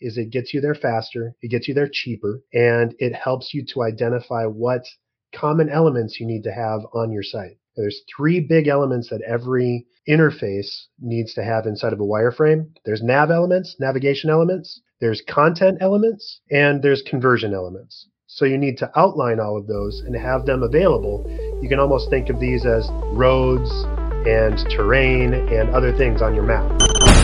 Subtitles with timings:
[0.00, 3.64] is it gets you there faster, it gets you there cheaper, and it helps you
[3.72, 4.82] to identify what
[5.34, 7.58] common elements you need to have on your site.
[7.76, 12.70] There's three big elements that every interface needs to have inside of a wireframe.
[12.84, 18.08] There's nav elements, navigation elements, there's content elements, and there's conversion elements.
[18.26, 21.24] So you need to outline all of those and have them available.
[21.62, 23.70] You can almost think of these as roads
[24.26, 27.23] and terrain and other things on your map.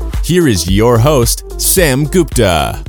[0.23, 2.83] here is your host, Sam Gupta.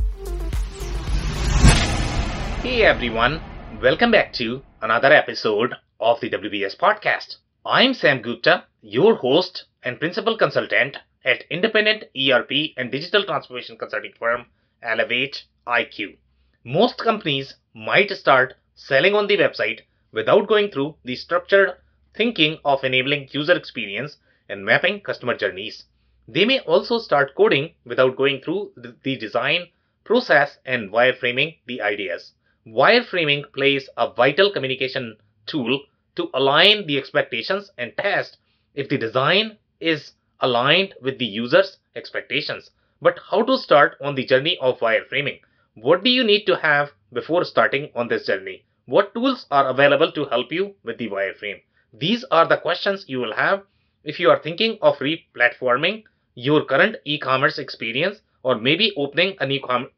[2.61, 3.41] Hey everyone,
[3.81, 7.37] welcome back to another episode of the WBS podcast.
[7.65, 14.13] I'm Sam Gupta, your host and principal consultant at independent ERP and digital transformation consulting
[14.17, 14.45] firm
[14.83, 16.17] Elevate IQ.
[16.63, 21.73] Most companies might start selling on the website without going through the structured
[22.15, 25.85] thinking of enabling user experience and mapping customer journeys.
[26.27, 29.67] They may also start coding without going through the design
[30.05, 32.33] process and wireframing the ideas.
[32.65, 35.83] Wireframing plays a vital communication tool
[36.15, 38.37] to align the expectations and test
[38.73, 42.71] if the design is aligned with the user's expectations.
[43.01, 45.41] But how to start on the journey of wireframing?
[45.73, 48.63] What do you need to have before starting on this journey?
[48.85, 51.61] What tools are available to help you with the wireframe?
[51.91, 53.63] These are the questions you will have
[54.05, 56.03] if you are thinking of re-platforming
[56.35, 59.51] your current e-commerce experience or maybe opening an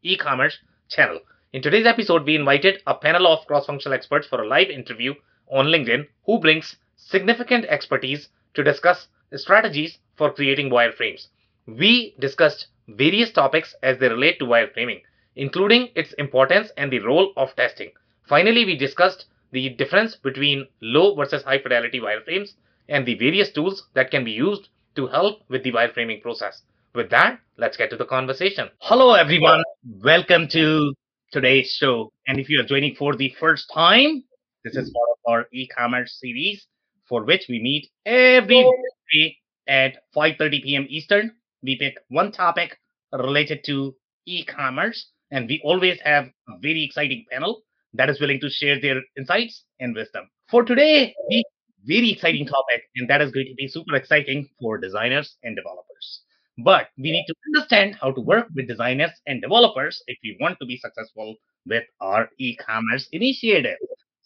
[0.04, 1.20] e-commerce channel.
[1.54, 5.14] In today's episode, we invited a panel of cross-functional experts for a live interview
[5.50, 11.28] on LinkedIn who brings significant expertise to discuss strategies for creating wireframes.
[11.68, 15.02] We discussed various topics as they relate to wireframing,
[15.36, 17.92] including its importance and the role of testing.
[18.28, 22.54] Finally, we discussed the difference between low versus high fidelity wireframes
[22.90, 26.62] and the various tools that can be used to help with the wireframing process.
[26.94, 28.70] With that, let's get to the conversation.
[28.80, 29.64] Hello, everyone.
[30.04, 30.94] Welcome to
[31.32, 32.12] today's show.
[32.28, 34.24] And if you are joining for the first time,
[34.64, 36.66] this is part of our e-commerce series
[37.08, 38.66] for which we meet every
[39.14, 40.86] day at 5:30 p.m.
[40.90, 41.32] Eastern.
[41.62, 42.78] We pick one topic
[43.12, 43.96] related to
[44.26, 47.64] e-commerce, and we always have a very exciting panel
[47.94, 50.30] that is willing to share their insights and wisdom.
[50.50, 51.44] For today, we
[51.86, 56.22] very exciting topic, and that is going to be super exciting for designers and developers.
[56.58, 60.58] But we need to understand how to work with designers and developers if we want
[60.60, 61.36] to be successful
[61.66, 63.78] with our e-commerce initiative.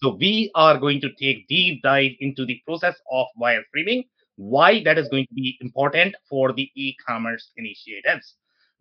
[0.02, 4.03] So we are going to take deep dive into the process of wireframing,
[4.36, 8.36] why that is going to be important for the e-commerce initiatives.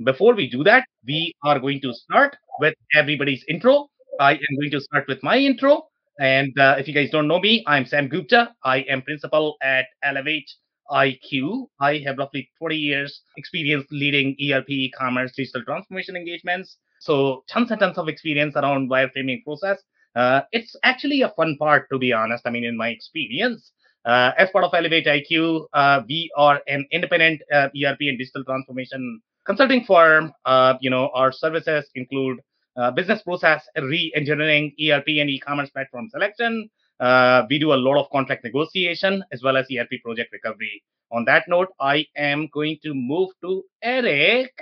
[0.04, 3.88] Before we do that, we are going to start with everybody's intro.
[4.20, 5.88] I am going to start with my intro
[6.18, 8.54] and uh, if you guys don't know me, I'm Sam Gupta.
[8.64, 10.50] I am principal at Elevate
[10.90, 11.68] IQ.
[11.80, 16.78] I have roughly 20 years experience leading ERP, e-commerce, digital transformation engagements.
[17.00, 19.78] So tons and tons of experience around wireframing process.
[20.16, 22.46] Uh, it's actually a fun part, to be honest.
[22.46, 23.70] I mean, in my experience,
[24.04, 28.44] uh, as part of Elevate IQ, uh, we are an independent uh, ERP and digital
[28.44, 30.32] transformation consulting firm.
[30.44, 32.40] Uh, you know, our services include
[32.78, 36.70] uh, business process re-engineering, ERP and e-commerce platform selection.
[37.00, 40.82] Uh, we do a lot of contract negotiation as well as ERP project recovery.
[41.10, 44.52] On that note, I am going to move to Eric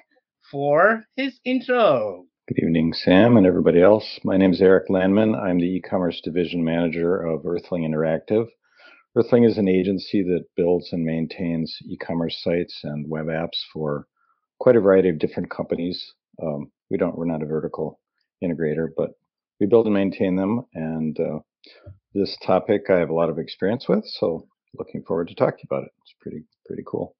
[0.51, 2.25] for his intro.
[2.49, 4.21] Good evening, Sam and everybody else.
[4.23, 5.35] My name is Eric Landman.
[5.35, 8.47] I'm the e-commerce division manager of Earthling Interactive.
[9.17, 14.07] Earthling is an agency that builds and maintains e-commerce sites and web apps for
[14.61, 16.15] quite a variety of different companies.
[16.41, 17.99] Um, we don't, we're not a vertical
[18.43, 19.11] integrator, but
[19.61, 20.65] we build and maintain them.
[20.75, 21.39] And uh,
[22.15, 24.47] this topic I have a lot of experience with, so
[24.79, 25.91] looking forward to talking about it.
[26.03, 27.15] It's pretty pretty cool.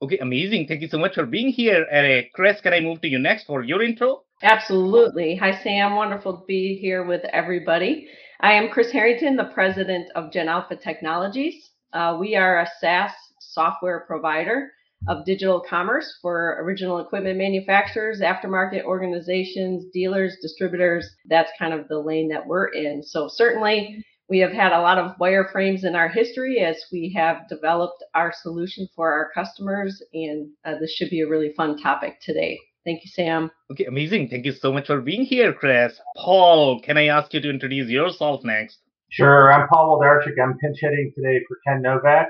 [0.00, 0.68] Okay, amazing.
[0.68, 1.84] Thank you so much for being here.
[1.92, 4.22] Uh, Chris, can I move to you next for your intro?
[4.42, 5.34] Absolutely.
[5.36, 5.96] Hi, Sam.
[5.96, 8.08] Wonderful to be here with everybody.
[8.40, 11.70] I am Chris Harrington, the president of Gen Alpha Technologies.
[11.92, 14.70] Uh, we are a SaaS software provider
[15.06, 21.08] of digital commerce for original equipment manufacturers, aftermarket organizations, dealers, distributors.
[21.26, 23.02] That's kind of the lane that we're in.
[23.02, 27.48] So certainly we have had a lot of wireframes in our history as we have
[27.48, 32.18] developed our solution for our customers, and uh, this should be a really fun topic
[32.20, 32.58] today.
[32.84, 33.50] Thank you, Sam.
[33.72, 34.28] Okay, amazing.
[34.28, 35.98] Thank you so much for being here, Chris.
[36.16, 38.78] Paul, can I ask you to introduce yourself next?
[39.10, 39.52] Sure.
[39.52, 40.34] I'm Paul Wlodarczyk.
[40.42, 42.28] I'm pinch hitting today for Ken Novak.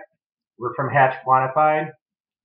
[0.58, 1.90] We're from Hatch Quantified.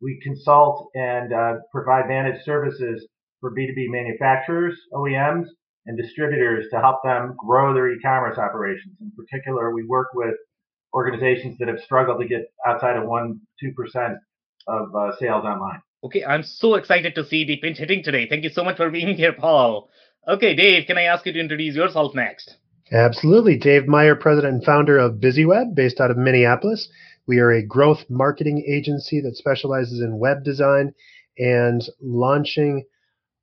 [0.03, 3.07] We consult and uh, provide managed services
[3.39, 5.45] for B2B manufacturers, OEMs,
[5.85, 8.95] and distributors to help them grow their e-commerce operations.
[9.01, 10.35] In particular, we work with
[10.93, 14.13] organizations that have struggled to get outside of one, two percent
[14.67, 15.81] of uh, sales online.
[16.03, 18.27] Okay, I'm so excited to see the pinch hitting today.
[18.27, 19.89] Thank you so much for being here, Paul.
[20.27, 22.57] Okay, Dave, can I ask you to introduce yourself next?
[22.91, 23.57] Absolutely.
[23.57, 26.89] Dave Meyer, president and founder of BusyWeb, based out of Minneapolis.
[27.25, 30.93] We are a growth marketing agency that specializes in web design
[31.37, 32.85] and launching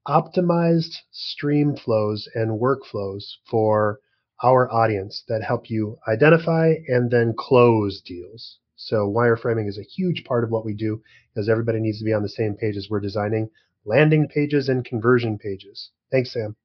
[0.07, 4.01] optimized stream flows and workflows for
[4.43, 8.59] our audience that help you identify and then close deals.
[8.77, 11.03] So wireframing is a huge part of what we do
[11.35, 13.51] because everybody needs to be on the same page as we're designing
[13.85, 15.91] landing pages and conversion pages.
[16.11, 16.57] Thanks, Sam.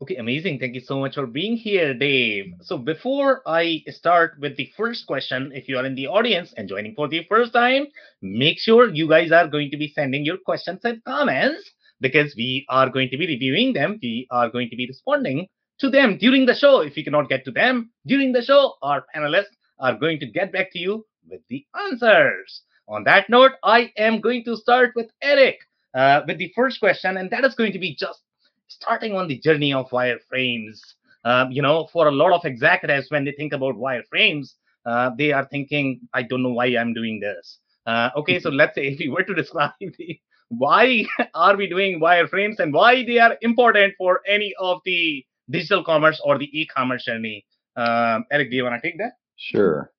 [0.00, 0.60] Okay, amazing.
[0.60, 2.54] Thank you so much for being here, Dave.
[2.62, 6.68] So before I start with the first question, if you are in the audience and
[6.68, 7.88] joining for the first time,
[8.22, 11.68] make sure you guys are going to be sending your questions and comments
[12.00, 13.98] because we are going to be reviewing them.
[14.00, 15.48] We are going to be responding
[15.80, 16.80] to them during the show.
[16.80, 20.52] If you cannot get to them during the show, our panelists are going to get
[20.52, 22.62] back to you with the answers.
[22.88, 25.58] On that note, I am going to start with Eric
[25.94, 28.22] uh, with the first question, and that is going to be just
[28.68, 30.80] starting on the journey of wireframes.
[31.24, 34.54] Um, you know, for a lot of executives, when they think about wireframes,
[34.86, 37.58] uh, they are thinking, I don't know why I'm doing this.
[37.86, 41.04] Uh, okay, so let's say if we were to describe the, why
[41.34, 46.20] are we doing wireframes and why they are important for any of the digital commerce
[46.24, 47.44] or the e-commerce journey.
[47.76, 49.12] Um, Eric, do you want to take that?
[49.36, 49.92] Sure.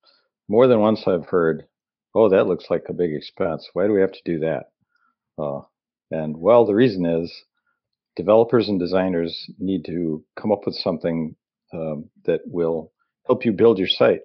[0.48, 1.66] More than once I've heard,
[2.16, 3.68] oh, that looks like a big expense.
[3.74, 4.72] Why do we have to do that?
[5.38, 5.62] Uh,
[6.12, 7.32] and well, the reason is
[8.20, 11.38] developers and designers need to come up with something
[11.74, 12.92] um, that will
[13.28, 14.24] help you build your site.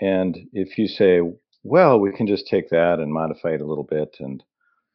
[0.00, 1.20] And if you say,
[1.62, 4.42] well, we can just take that and modify it a little bit, and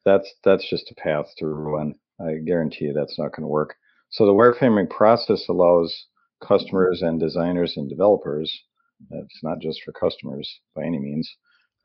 [0.04, 1.96] that's that's just a path to ruin.
[2.20, 3.76] I guarantee you that's not going to work.
[4.10, 6.08] So the wireframing process allows
[6.46, 8.52] customers and designers and developers,
[9.12, 11.34] it's not just for customers by any means,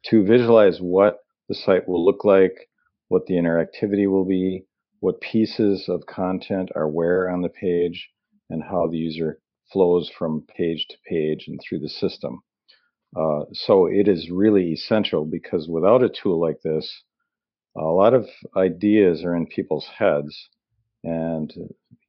[0.07, 2.69] to visualize what the site will look like,
[3.09, 4.65] what the interactivity will be,
[5.05, 8.09] what pieces of content are where on the page,
[8.49, 9.39] and how the user
[9.71, 12.41] flows from page to page and through the system.
[13.15, 17.03] Uh, so it is really essential because without a tool like this,
[17.77, 20.49] a lot of ideas are in people's heads,
[21.03, 21.53] and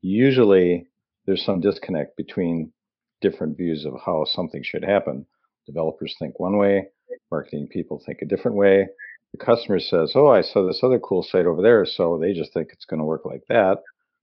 [0.01, 0.87] usually
[1.25, 2.71] there's some disconnect between
[3.19, 5.25] different views of how something should happen.
[5.65, 6.87] Developers think one way,
[7.29, 8.87] marketing people think a different way,
[9.37, 12.53] the customer says, "Oh, I saw this other cool site over there," so they just
[12.53, 13.79] think it's going to work like that.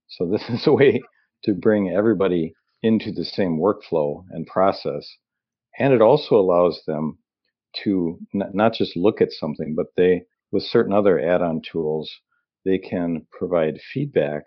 [0.07, 1.03] So this is a way
[1.43, 5.17] to bring everybody into the same workflow and process,
[5.77, 7.19] and it also allows them
[7.83, 12.11] to n- not just look at something, but they, with certain other add-on tools,
[12.65, 14.43] they can provide feedback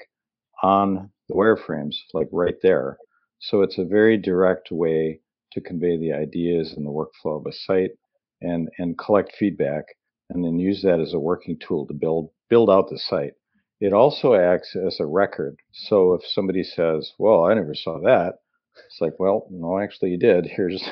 [0.65, 2.99] on the wireframes, like right there.
[3.39, 5.21] So it's a very direct way
[5.53, 7.93] to convey the ideas and the workflow of a site
[8.41, 9.85] and and collect feedback
[10.31, 13.35] and then use that as a working tool to build build out the site.
[13.81, 15.57] It also acts as a record.
[15.73, 18.41] So if somebody says, "Well, I never saw that,"
[18.87, 20.47] it's like, "Well, no, actually you did.
[20.57, 20.83] Here's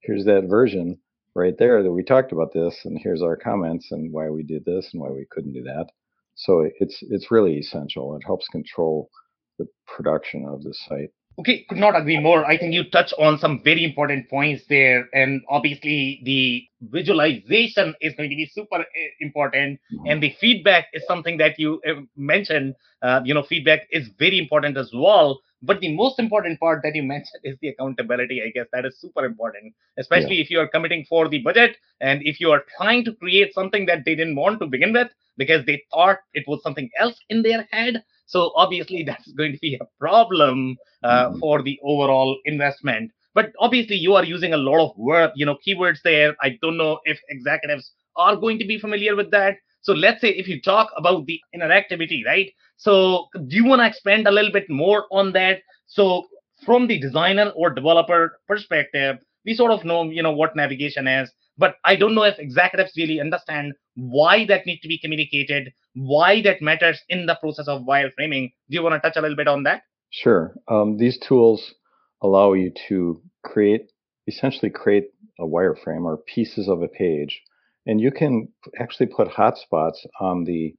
[0.00, 0.98] here's that version
[1.34, 4.64] right there that we talked about this, and here's our comments and why we did
[4.64, 5.86] this and why we couldn't do that."
[6.34, 8.16] So it's it's really essential.
[8.16, 9.10] It helps control
[9.58, 11.10] the production of the site.
[11.38, 12.46] Okay, could not agree more.
[12.46, 15.08] I think you touch on some very important points there.
[15.12, 19.80] And obviously, the visualization is going to be super eh, important.
[19.92, 20.06] Mm-hmm.
[20.10, 22.74] And the feedback is something that you eh, mentioned.
[23.02, 25.40] Uh, you know, feedback is very important as well.
[25.62, 28.42] But the most important part that you mentioned is the accountability.
[28.42, 30.42] I guess that is super important, especially yeah.
[30.42, 33.86] if you are committing for the budget and if you are trying to create something
[33.86, 37.42] that they didn't want to begin with because they thought it was something else in
[37.42, 41.38] their head so obviously that's going to be a problem uh, mm-hmm.
[41.38, 43.10] for the overall investment.
[43.36, 46.34] But obviously you are using a lot of word, you know, keywords there.
[46.40, 49.56] I don't know if executives are going to be familiar with that.
[49.82, 52.50] So let's say if you talk about the interactivity, right?
[52.78, 55.60] So do you want to expand a little bit more on that?
[55.86, 56.24] So
[56.64, 61.30] from the designer or developer perspective, we sort of know, you know, what navigation is,
[61.58, 66.40] but I don't know if executives really understand why that needs to be communicated, why
[66.40, 68.52] that matters in the process of wireframing.
[68.70, 69.82] Do you want to touch a little bit on that?
[70.10, 70.54] Sure.
[70.68, 71.74] Um, these tools
[72.22, 73.90] allow you to create,
[74.26, 75.06] essentially create
[75.40, 77.40] a wireframe or pieces of a page,
[77.86, 78.48] and you can
[78.78, 80.74] actually put hotspots on the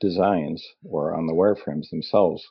[0.00, 2.46] designs or on the wireframes themselves.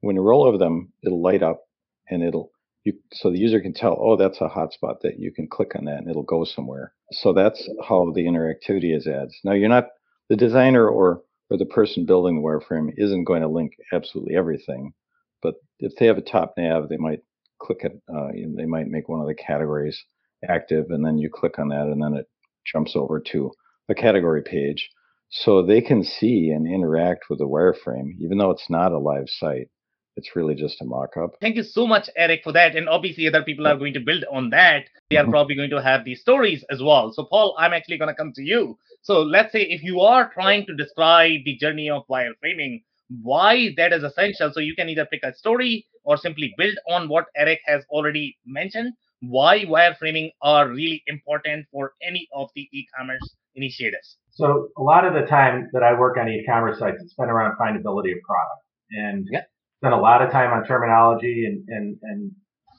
[0.00, 1.60] When you roll over them, it'll light up
[2.08, 2.50] and it'll
[2.84, 5.84] you, so the user can tell, oh, that's a hotspot that you can click on
[5.84, 6.92] that and it'll go somewhere.
[7.12, 9.38] So that's how the interactivity is adds.
[9.44, 9.86] Now you're not
[10.28, 14.94] the designer or or the person building the wireframe isn't going to link absolutely everything,
[15.42, 17.20] but if they have a top nav, they might
[17.62, 17.92] click it.
[18.12, 20.04] Uh, they might make one of the categories
[20.48, 22.26] active, and then you click on that, and then it
[22.66, 23.50] jumps over to
[23.88, 24.90] a category page,
[25.30, 29.28] so they can see and interact with the wireframe, even though it's not a live
[29.28, 29.68] site
[30.16, 31.32] it's really just a mock-up.
[31.40, 32.76] Thank you so much, Eric, for that.
[32.76, 34.84] And obviously, other people are going to build on that.
[35.10, 35.30] They are mm-hmm.
[35.30, 37.12] probably going to have these stories as well.
[37.12, 38.78] So, Paul, I'm actually going to come to you.
[39.02, 42.82] So, let's say if you are trying to describe the journey of wireframing,
[43.22, 44.52] why that is essential.
[44.52, 48.36] So, you can either pick a story or simply build on what Eric has already
[48.46, 48.92] mentioned.
[49.20, 54.16] Why wireframing are really important for any of the e-commerce initiatives.
[54.32, 57.56] So, a lot of the time that I work on e-commerce sites, it's been around
[57.56, 58.62] findability of product.
[58.90, 59.42] And yeah
[59.82, 62.30] spent a lot of time on terminology and, and, and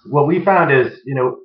[0.05, 1.37] what we found is, you know,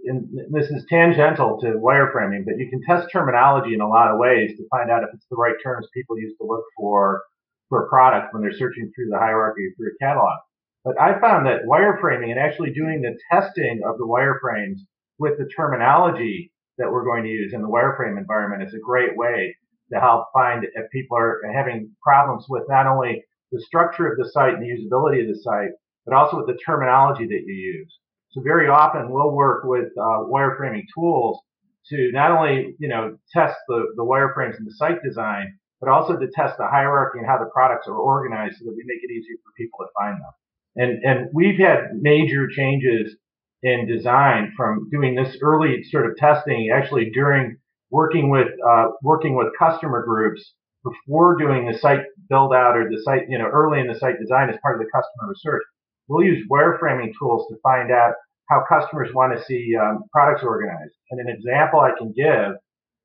[0.51, 4.53] this is tangential to wireframing, but you can test terminology in a lot of ways
[4.57, 7.23] to find out if it's the right terms people use to look for
[7.69, 10.39] for a product when they're searching through the hierarchy through a catalog.
[10.85, 14.81] But I found that wireframing and actually doing the testing of the wireframes
[15.19, 19.17] with the terminology that we're going to use in the wireframe environment is a great
[19.17, 19.57] way
[19.93, 24.31] to help find if people are having problems with not only the structure of the
[24.31, 25.71] site and the usability of the site,
[26.07, 27.99] but also with the terminology that you use.
[28.31, 31.41] So very often we'll work with uh, wireframing tools
[31.89, 36.17] to not only, you know, test the, the wireframes and the site design, but also
[36.17, 39.13] to test the hierarchy and how the products are organized so that we make it
[39.13, 40.33] easier for people to find them.
[40.79, 43.17] And, and we've had major changes
[43.63, 47.59] in design from doing this early sort of testing actually during
[47.91, 50.55] working with, uh, working with customer groups
[50.85, 54.19] before doing the site build out or the site, you know, early in the site
[54.21, 55.63] design as part of the customer research,
[56.07, 58.15] we'll use wireframing tools to find out
[58.49, 60.95] how customers want to see um, products organized.
[61.11, 62.57] And an example I can give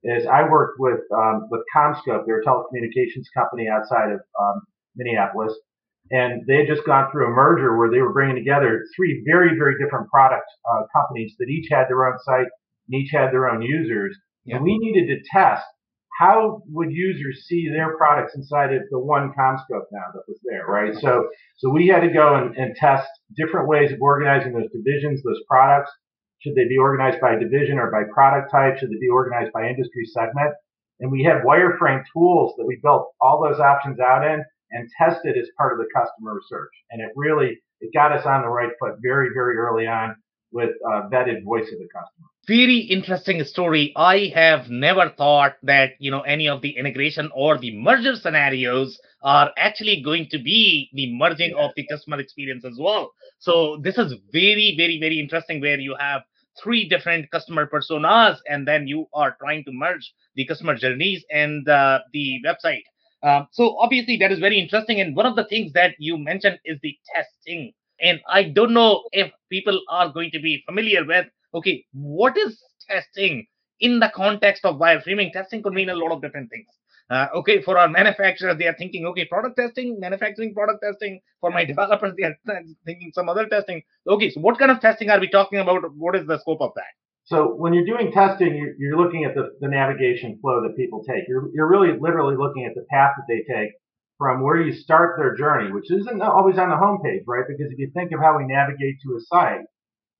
[0.03, 4.61] is I worked with um, with CommScope, they're a telecommunications company outside of um,
[4.95, 5.53] Minneapolis,
[6.11, 9.57] and they had just gone through a merger where they were bringing together three very
[9.57, 12.47] very different product uh, companies that each had their own site
[12.87, 14.17] and each had their own users.
[14.45, 14.57] Yep.
[14.57, 15.63] And we needed to test
[16.19, 20.65] how would users see their products inside of the one CommScope now that was there,
[20.67, 20.93] right?
[21.01, 25.23] So, so we had to go and, and test different ways of organizing those divisions,
[25.23, 25.91] those products.
[26.39, 28.77] Should they be organized by division or by product type?
[28.77, 30.53] Should they be organized by industry segment?
[30.99, 34.43] And we had wireframe tools that we built all those options out in
[34.73, 36.71] and tested as part of the customer research.
[36.91, 40.15] And it really, it got us on the right foot very, very early on
[40.51, 43.93] with uh, vetted voice of the customer very interesting story.
[43.95, 48.99] I have never thought that, you know, any of the integration or the merger scenarios
[49.21, 53.11] are actually going to be the merging of the customer experience as well.
[53.39, 56.23] So this is very, very, very interesting where you have
[56.61, 61.67] three different customer personas and then you are trying to merge the customer journeys and
[61.67, 62.83] uh, the website.
[63.23, 64.99] Um, so obviously that is very interesting.
[64.99, 67.71] And one of the things that you mentioned is the testing.
[68.01, 72.61] And I don't know if people are going to be familiar with okay, what is
[72.89, 73.45] testing
[73.79, 75.31] in the context of wireframing?
[75.31, 76.67] Testing could mean a lot of different things.
[77.09, 81.19] Uh, okay, for our manufacturers, they are thinking, okay, product testing, manufacturing product testing.
[81.41, 82.35] For my developers, they are
[82.85, 83.83] thinking some other testing.
[84.07, 85.83] Okay, so what kind of testing are we talking about?
[85.95, 87.02] What is the scope of that?
[87.25, 91.03] So when you're doing testing, you're, you're looking at the, the navigation flow that people
[91.03, 91.23] take.
[91.27, 93.71] You're, you're really literally looking at the path that they take
[94.17, 97.45] from where you start their journey, which isn't always on the homepage, right?
[97.47, 99.61] Because if you think of how we navigate to a site,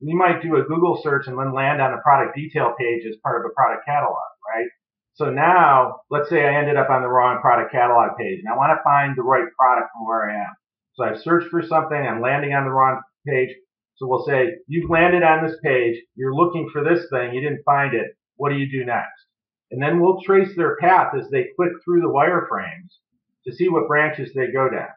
[0.02, 3.16] we might do a Google search and then land on a product detail page as
[3.24, 4.68] part of a product catalog, right?
[5.16, 8.58] So now, let's say I ended up on the wrong product catalog page and I
[8.58, 10.54] want to find the right product from where I am.
[10.96, 13.50] So I've searched for something, I'm landing on the wrong page.
[13.96, 17.64] So we'll say, you've landed on this page, you're looking for this thing, you didn't
[17.64, 19.24] find it, what do you do next?
[19.72, 22.90] And then we'll trace their path as they click through the wireframes
[23.46, 24.90] to see what branches they go down.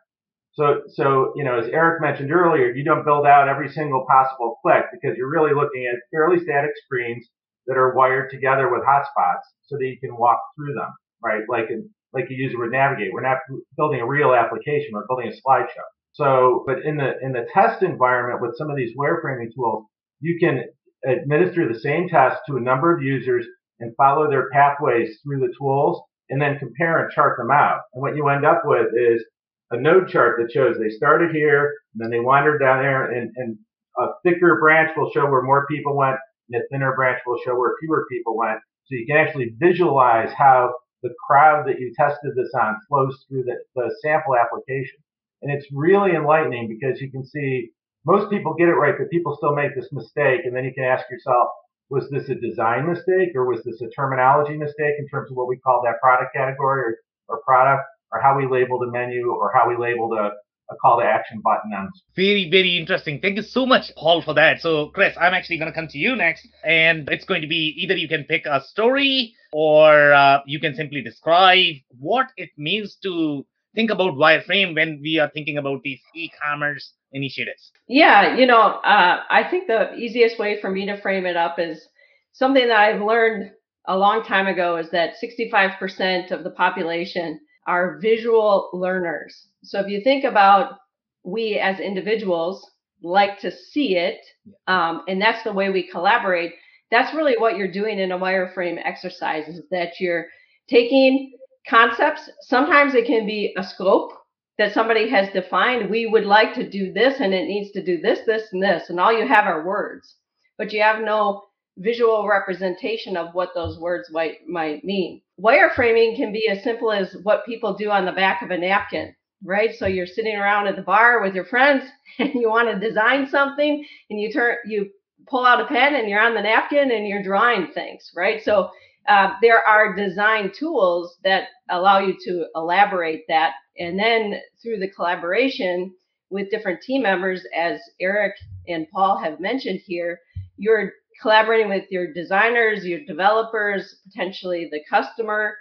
[0.53, 4.57] So, so, you know, as Eric mentioned earlier, you don't build out every single possible
[4.63, 7.29] click because you're really looking at fairly static screens
[7.67, 10.91] that are wired together with hotspots so that you can walk through them,
[11.23, 11.43] right?
[11.49, 13.13] Like, in, like a user would navigate.
[13.13, 13.39] We're not
[13.77, 14.91] building a real application.
[14.93, 15.85] We're building a slideshow.
[16.17, 19.85] So, but in the, in the test environment with some of these wireframing tools,
[20.21, 20.65] you can
[21.07, 23.45] administer the same test to a number of users
[23.81, 27.81] and follow their pathways through the tools and then compare and chart them out.
[27.93, 29.23] And what you end up with is
[29.71, 33.31] a node chart that shows they started here, and then they wandered down there, and,
[33.37, 33.59] and
[33.99, 36.17] a thicker branch will show where more people went,
[36.49, 38.59] and a thinner branch will show where fewer people went.
[38.87, 43.45] So you can actually visualize how the crowd that you tested this on flows through
[43.45, 44.99] the, the sample application.
[45.43, 47.71] And it's really enlightening because you can see
[48.05, 50.41] most people get it right, but people still make this mistake.
[50.45, 51.49] And then you can ask yourself,
[51.91, 55.49] was this a design mistake or was this a terminology mistake in terms of what
[55.49, 56.97] we call that product category or,
[57.29, 60.31] or product or how we labeled a menu or how we labeled a,
[60.71, 63.21] a call to action button on very very interesting.
[63.21, 64.61] Thank you so much paul for that.
[64.61, 66.49] So chris i'm actually going to come to you next.
[66.65, 70.75] And it's going to be either you can pick a story or uh, you can
[70.75, 76.01] simply describe what it means to think about wireframe when we are thinking about these
[76.17, 81.27] e-commerce initiatives yeah you know uh, i think the easiest way for me to frame
[81.27, 81.87] it up is
[82.33, 83.53] something that i've learned
[83.87, 89.49] a long time ago is that 65% of the population are visual learners.
[89.63, 90.79] So if you think about
[91.25, 92.69] we as individuals
[93.03, 94.21] like to see it,
[94.67, 96.53] um, and that's the way we collaborate.
[96.91, 100.27] That's really what you're doing in a wireframe exercise is that you're
[100.69, 101.33] taking
[101.69, 102.31] concepts.
[102.41, 104.13] Sometimes it can be a scope
[104.59, 105.91] that somebody has defined.
[105.91, 108.89] We would like to do this and it needs to do this, this, and this.
[108.89, 110.17] And all you have are words,
[110.57, 111.43] but you have no
[111.79, 115.21] visual representation of what those words might, might mean.
[115.41, 119.15] Wireframing can be as simple as what people do on the back of a napkin,
[119.45, 119.75] right?
[119.75, 121.85] So you're sitting around at the bar with your friends
[122.19, 124.91] and you want to design something and you turn, you
[125.29, 128.43] pull out a pen and you're on the napkin and you're drawing things, right?
[128.43, 128.71] So
[129.09, 133.55] uh, there are design tools that allow you to elaborate that.
[133.79, 135.95] And then through the collaboration
[136.31, 138.35] with different team members, as Eric
[138.69, 140.19] and Paul have mentioned here,
[140.57, 145.57] you're collaborating with your designers, your developers, potentially the customer,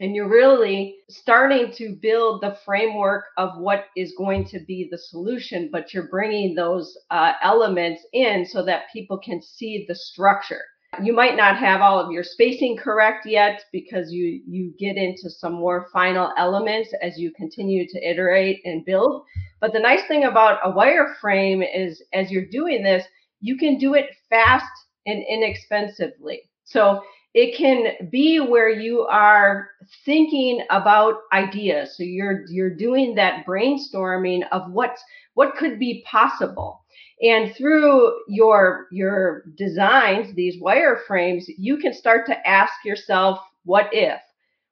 [0.00, 4.98] and you're really starting to build the framework of what is going to be the
[4.98, 10.62] solution, but you're bringing those uh, elements in so that people can see the structure.
[11.00, 15.30] You might not have all of your spacing correct yet because you you get into
[15.30, 19.24] some more final elements as you continue to iterate and build.
[19.60, 23.06] But the nice thing about a wireframe is as you're doing this,
[23.40, 24.70] you can do it fast
[25.06, 26.42] and inexpensively.
[26.64, 29.70] So it can be where you are
[30.04, 31.96] thinking about ideas.
[31.96, 35.02] So you're you're doing that brainstorming of what's
[35.34, 36.81] what could be possible.
[37.22, 44.20] And through your your designs, these wireframes, you can start to ask yourself, what if?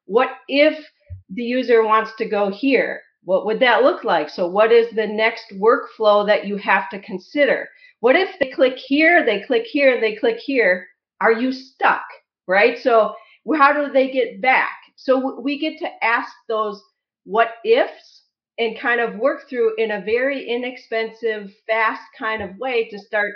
[0.06, 0.84] What if
[1.32, 3.02] the user wants to go here?
[3.22, 4.28] What would that look like?
[4.28, 7.68] So what is the next workflow that you have to consider?
[8.00, 10.88] What if they click here, they click here, they click here?
[11.20, 12.02] Are you stuck?
[12.46, 12.78] Right?
[12.78, 13.14] So,
[13.56, 14.72] how do they get back?
[14.96, 16.82] So, we get to ask those
[17.24, 18.19] what ifs
[18.60, 23.32] and kind of work through in a very inexpensive, fast kind of way to start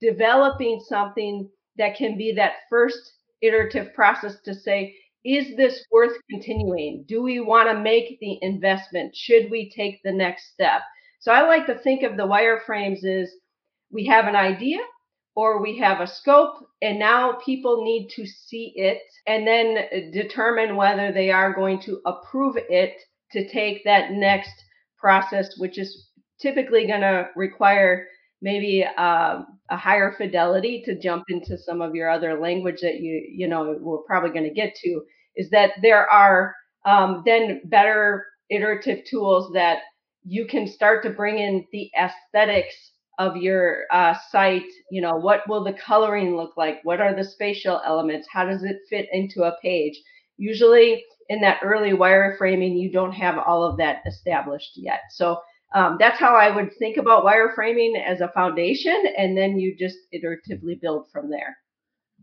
[0.00, 7.04] developing something that can be that first iterative process to say, is this worth continuing?
[7.08, 9.16] Do we want to make the investment?
[9.16, 10.82] Should we take the next step?
[11.18, 13.32] So I like to think of the wireframes as
[13.90, 14.78] we have an idea
[15.34, 20.76] or we have a scope and now people need to see it and then determine
[20.76, 22.94] whether they are going to approve it
[23.32, 24.64] to take that next
[25.00, 26.08] process which is
[26.40, 28.06] typically going to require
[28.40, 33.24] maybe uh, a higher fidelity to jump into some of your other language that you
[33.30, 35.02] you know we're probably going to get to
[35.36, 36.54] is that there are
[36.86, 39.80] um, then better iterative tools that
[40.24, 42.74] you can start to bring in the aesthetics
[43.18, 44.66] of your uh, site.
[44.90, 46.78] You know what will the coloring look like?
[46.84, 48.28] What are the spatial elements?
[48.32, 50.00] How does it fit into a page?
[50.36, 55.38] Usually in that early wireframing you don't have all of that established yet so
[55.74, 59.98] um, that's how i would think about wireframing as a foundation and then you just
[60.14, 61.56] iteratively build from there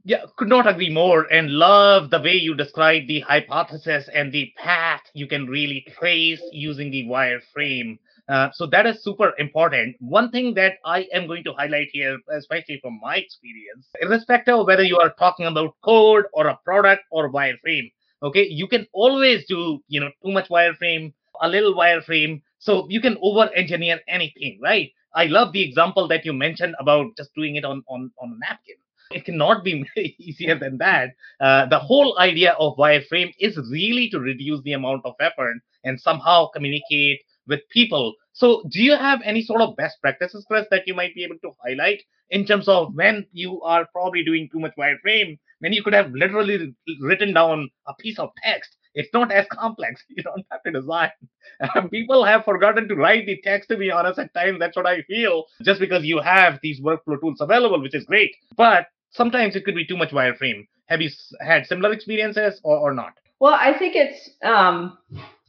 [0.07, 4.53] yeah, could not agree more and love the way you describe the hypothesis and the
[4.55, 7.97] path you can really trace using the wireframe.
[8.29, 9.95] Uh, so that is super important.
[9.99, 14.67] One thing that I am going to highlight here, especially from my experience, irrespective of
[14.67, 17.91] whether you are talking about code or a product or wireframe,
[18.25, 22.41] okay, you can always do, you know, too much wireframe, a little wireframe.
[22.59, 24.91] So you can over engineer anything, right?
[25.13, 28.39] I love the example that you mentioned about just doing it on, on, on a
[28.39, 28.75] napkin
[29.11, 29.85] it cannot be
[30.19, 31.11] easier than that.
[31.39, 35.99] Uh, the whole idea of wireframe is really to reduce the amount of effort and
[35.99, 38.13] somehow communicate with people.
[38.33, 41.37] So, do you have any sort of best practices, Chris, that you might be able
[41.43, 45.83] to highlight in terms of when you are probably doing too much wireframe, when you
[45.83, 48.75] could have literally written down a piece of text?
[48.93, 50.03] It's not as complex.
[50.09, 51.11] You don't have to design.
[51.91, 54.59] People have forgotten to write the text, to be honest, at times.
[54.59, 58.31] That's what I feel, just because you have these workflow tools available, which is great.
[58.55, 60.67] But sometimes it could be too much wireframe.
[60.87, 61.09] Have you
[61.41, 63.13] had similar experiences or, or not?
[63.39, 64.97] Well, I think it's um,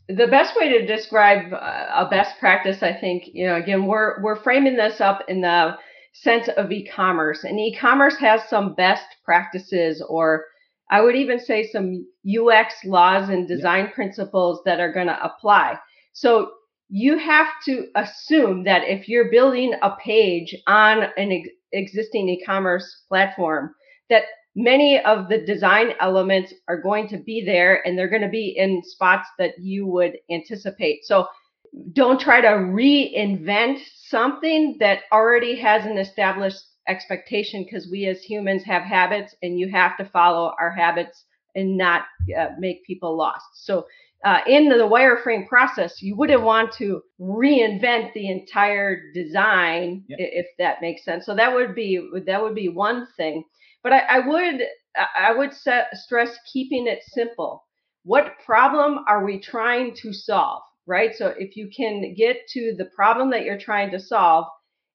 [0.09, 2.83] the best way to describe a best practice.
[2.83, 5.77] I think you know, again, we're we're framing this up in the
[6.23, 10.45] sense of e-commerce, and e-commerce has some best practices, or
[10.91, 13.91] I would even say some UX laws and design yeah.
[13.93, 15.79] principles that are going to apply.
[16.13, 16.53] So
[16.89, 23.03] you have to assume that if you're building a page on an ex- existing e-commerce
[23.09, 23.75] platform,
[24.09, 24.23] that
[24.55, 28.57] many of the design elements are going to be there and they're going to be
[28.57, 31.05] in spots that you would anticipate.
[31.05, 31.27] So
[31.93, 38.63] don't try to reinvent something that already has an established expectation because we as humans
[38.65, 42.03] have habits and you have to follow our habits and not
[42.39, 43.45] uh, make people lost.
[43.55, 43.87] So
[44.25, 50.19] uh, in the wireframe process, you wouldn't want to reinvent the entire design yep.
[50.21, 51.27] if that makes sense.
[51.27, 53.45] So that would be that would be one thing.
[53.83, 54.63] But I, I would
[55.17, 57.65] I would set, stress keeping it simple.
[58.05, 60.63] What problem are we trying to solve?
[60.87, 61.15] Right.
[61.15, 64.47] So if you can get to the problem that you're trying to solve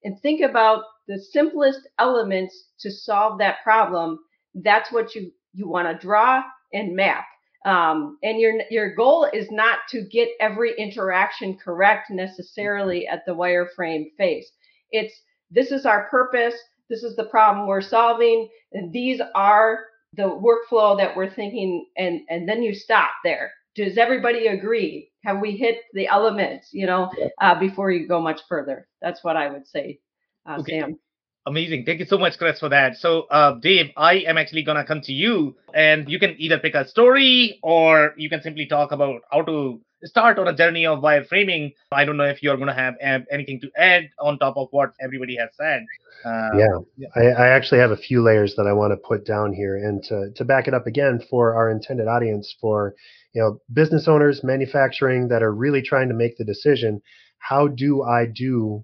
[0.03, 4.19] and think about the simplest elements to solve that problem,
[4.55, 7.25] that's what you you want to draw and map.
[7.65, 13.35] Um, and your your goal is not to get every interaction correct necessarily at the
[13.35, 14.49] wireframe phase.
[14.91, 15.13] It's
[15.51, 16.55] this is our purpose
[16.91, 22.21] this is the problem we're solving, and these are the workflow that we're thinking, and
[22.29, 23.53] and then you stop there.
[23.75, 25.10] Does everybody agree?
[25.23, 26.69] Have we hit the elements?
[26.71, 28.87] You know, uh, before you go much further.
[29.01, 29.99] That's what I would say,
[30.47, 30.79] uh, okay.
[30.79, 30.99] Sam.
[31.47, 31.85] Amazing.
[31.85, 32.97] Thank you so much, Chris, for that.
[32.97, 36.59] So, uh, Dave, I am actually going to come to you, and you can either
[36.59, 40.85] pick a story or you can simply talk about how to start on a journey
[40.85, 41.73] of wireframing.
[41.91, 42.95] I don't know if you're going to have
[43.31, 45.83] anything to add on top of what everybody has said.
[46.23, 47.07] Uh, yeah, yeah.
[47.15, 50.03] I, I, actually have a few layers that I want to put down here, and
[50.03, 52.93] to to back it up again for our intended audience, for
[53.33, 57.01] you know business owners, manufacturing that are really trying to make the decision:
[57.39, 58.83] how do I do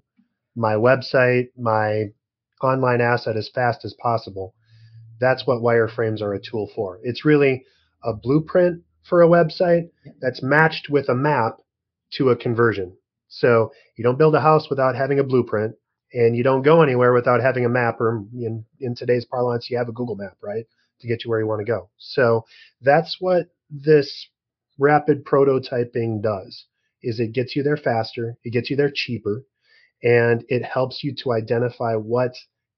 [0.56, 2.06] my website, my
[2.62, 4.54] online asset as fast as possible?
[5.20, 6.98] That's what wireframes are a tool for.
[7.02, 7.64] It's really
[8.04, 11.58] a blueprint for a website that's matched with a map
[12.12, 12.96] to a conversion.
[13.28, 15.74] So you don't build a house without having a blueprint,
[16.12, 19.76] and you don't go anywhere without having a map, or in, in today's parlance, you
[19.76, 20.64] have a Google map, right,
[21.00, 21.90] to get you where you want to go.
[21.98, 22.44] So
[22.80, 24.28] that's what this
[24.78, 26.66] rapid prototyping does
[27.02, 29.44] is it gets you there faster, it gets you there cheaper,
[30.02, 32.34] and it helps you to identify what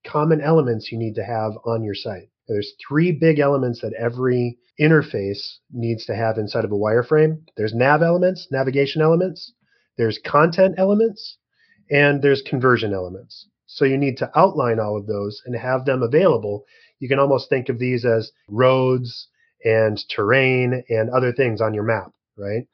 [0.06, 2.28] common elements you need to have on your site.
[2.48, 7.42] There's three big elements that every interface needs to have inside of a wireframe.
[7.56, 9.52] There's nav elements, navigation elements,
[9.96, 11.38] there's content elements,
[11.90, 13.46] and there's conversion elements.
[13.66, 16.64] So you need to outline all of those and have them available.
[16.98, 19.28] You can almost think of these as roads
[19.64, 22.66] and terrain and other things on your map, right?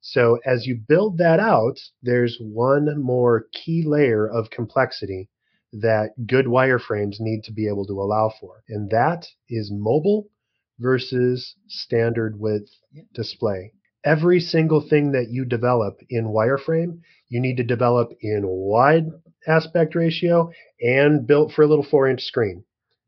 [0.00, 5.30] So as you build that out, there's one more key layer of complexity
[5.72, 8.62] that good wireframes need to be able to allow for.
[8.68, 10.28] And that is mobile
[10.78, 12.70] versus standard width
[13.14, 13.72] display.
[14.04, 19.06] Every single thing that you develop in wireframe, you need to develop in wide
[19.46, 22.64] aspect ratio and built for a little four inch screen.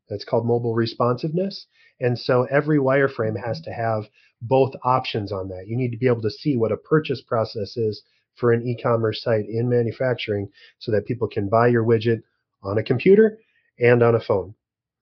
[0.09, 1.67] That's called mobile responsiveness.
[1.99, 4.03] And so every wireframe has to have
[4.41, 5.67] both options on that.
[5.67, 8.03] You need to be able to see what a purchase process is
[8.35, 12.21] for an e commerce site in manufacturing so that people can buy your widget
[12.61, 13.39] on a computer
[13.79, 14.53] and on a phone.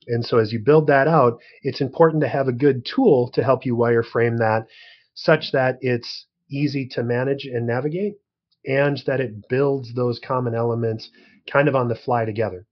[0.08, 3.44] And so as you build that out, it's important to have a good tool to
[3.44, 4.68] help you wireframe that
[5.16, 8.16] such that it's easy to manage and navigate
[8.66, 11.10] and that it builds those common elements
[11.52, 12.66] kind of on the fly together.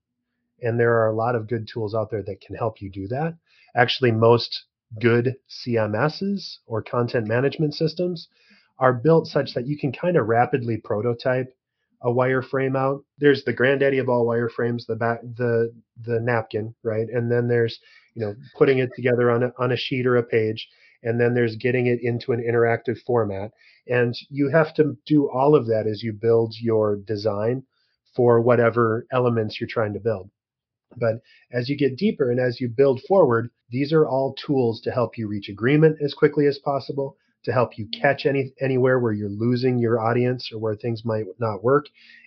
[0.60, 3.08] And there are a lot of good tools out there that can help you do
[3.08, 3.36] that.
[3.76, 4.64] Actually, most
[5.00, 8.28] good CMSs or content management systems
[8.78, 11.54] are built such that you can kind of rapidly prototype
[12.02, 13.02] a wireframe out.
[13.18, 17.08] There's the granddaddy of all wireframes, the back, the the napkin, right?
[17.08, 17.80] And then there's
[18.14, 20.68] you know putting it together on a, on a sheet or a page,
[21.02, 23.52] and then there's getting it into an interactive format.
[23.86, 27.64] And you have to do all of that as you build your design
[28.14, 30.30] for whatever elements you're trying to build.
[30.96, 31.20] But
[31.52, 35.18] as you get deeper and as you build forward, these are all tools to help
[35.18, 39.28] you reach agreement as quickly as possible, to help you catch any anywhere where you're
[39.28, 41.86] losing your audience or where things might not work.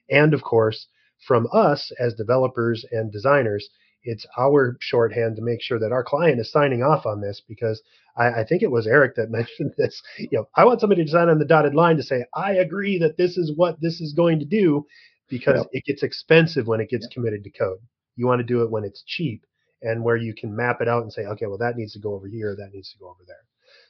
[0.09, 0.87] And of course,
[1.25, 3.69] from us as developers and designers,
[4.03, 7.81] it's our shorthand to make sure that our client is signing off on this because
[8.15, 10.01] I, I, think it was Eric that mentioned this.
[10.17, 12.97] You know, I want somebody to sign on the dotted line to say, I agree
[12.99, 14.85] that this is what this is going to do
[15.29, 17.79] because it gets expensive when it gets committed to code.
[18.17, 19.45] You want to do it when it's cheap
[19.81, 22.13] and where you can map it out and say, okay, well, that needs to go
[22.13, 23.45] over here, that needs to go over there.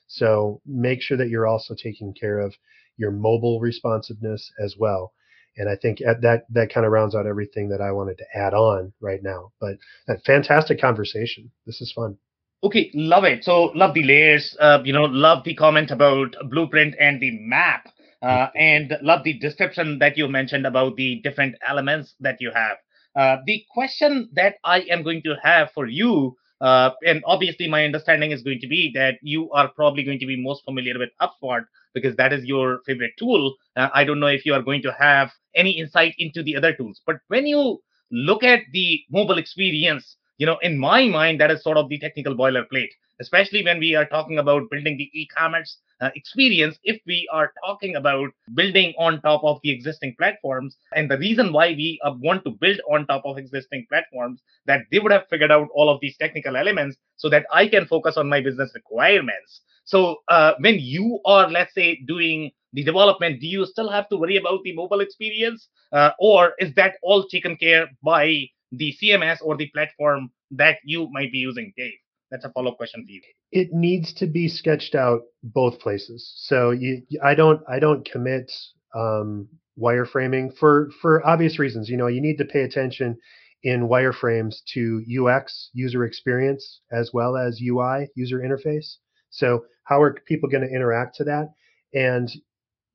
[0.08, 2.54] So make sure that you're also taking care of
[2.98, 5.14] your mobile responsiveness as well.
[5.58, 8.54] And I think that that kind of rounds out everything that I wanted to add
[8.54, 9.52] on right now.
[9.60, 11.52] But a fantastic conversation.
[11.66, 12.18] This is fun.
[12.64, 13.44] Okay, love it.
[13.44, 14.56] So love the layers.
[14.60, 17.88] Uh, you know, love the comment about blueprint and the map,
[18.22, 22.78] uh, and love the description that you mentioned about the different elements that you have.
[23.18, 27.84] Uh, the question that I am going to have for you, uh, and obviously my
[27.86, 31.10] understanding is going to be that you are probably going to be most familiar with
[31.22, 33.56] HubSpot because that is your favorite tool.
[33.76, 36.74] Uh, I don't know if you are going to have any insight into the other
[36.74, 41.52] tools, but when you look at the mobile experience, you know, in my mind, that
[41.52, 45.78] is sort of the technical boilerplate, especially when we are talking about building the e-commerce
[46.00, 46.78] uh, experience.
[46.84, 51.52] If we are talking about building on top of the existing platforms, and the reason
[51.52, 55.28] why we uh, want to build on top of existing platforms, that they would have
[55.30, 58.72] figured out all of these technical elements so that I can focus on my business
[58.76, 59.62] requirements.
[59.86, 64.18] So uh, when you are, let's say, doing the development, do you still have to
[64.18, 69.38] worry about the mobile experience, uh, or is that all taken care by the CMS
[69.42, 71.94] or the platform that you might be using, Dave?
[72.32, 73.22] That's a follow-up question for you.
[73.52, 76.34] It needs to be sketched out both places.
[76.36, 78.52] So you, I don't, I don't commit
[78.94, 79.48] um,
[79.80, 81.90] wireframing for for obvious reasons.
[81.90, 83.18] You know, you need to pay attention
[83.64, 88.96] in wireframes to UX, user experience, as well as UI, user interface.
[89.30, 91.50] So how are people going to interact to that?
[91.94, 92.30] And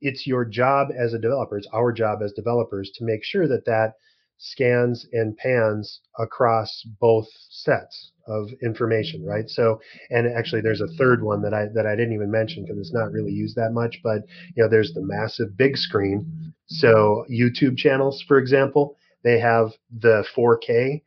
[0.00, 3.64] it's your job as a developer, it's our job as developers to make sure that
[3.66, 3.94] that
[4.42, 9.31] scans and pans across both sets of information, mm-hmm.
[9.31, 9.48] right?
[9.48, 12.78] So, and actually, there's a third one that I that I didn't even mention because
[12.78, 14.00] it's not really used that much.
[14.02, 14.22] But
[14.57, 16.52] you know, there's the massive big screen.
[16.66, 21.02] So YouTube channels, for example, they have the 4K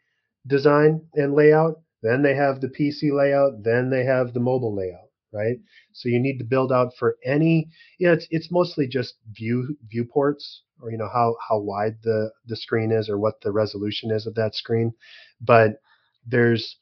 [0.48, 1.82] design and layout.
[2.02, 3.64] Then they have the PC layout.
[3.64, 5.05] Then they have the mobile layout
[5.36, 5.58] right?
[5.94, 7.70] So you need to build out for any.
[8.00, 12.32] You know, it's it's mostly just view viewports or you know how how wide the
[12.48, 14.94] the screen is or what the resolution is of that screen,
[15.42, 15.80] but
[16.26, 16.78] there's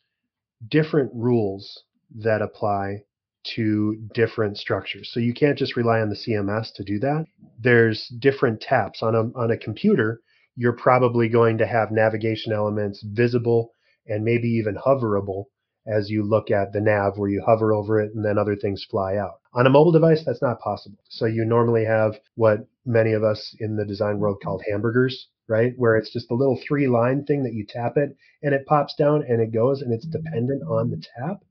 [0.70, 1.84] different rules
[2.16, 3.04] that apply
[3.44, 5.10] to different structures.
[5.12, 7.26] So you can't just rely on the CMS to do that.
[7.60, 10.22] There's different taps on a on a computer.
[10.56, 13.74] You're probably going to have navigation elements visible
[14.08, 15.46] and maybe even hoverable
[15.86, 18.86] as you look at the nav where you hover over it and then other things
[18.90, 19.40] fly out.
[19.54, 20.98] On a mobile device, that's not possible.
[21.10, 25.74] So you normally have what many of us in the design world called hamburgers, right?
[25.76, 28.96] Where it's just a little three line thing that you tap it and it pops
[28.96, 31.44] down and it goes and it's dependent on the tap.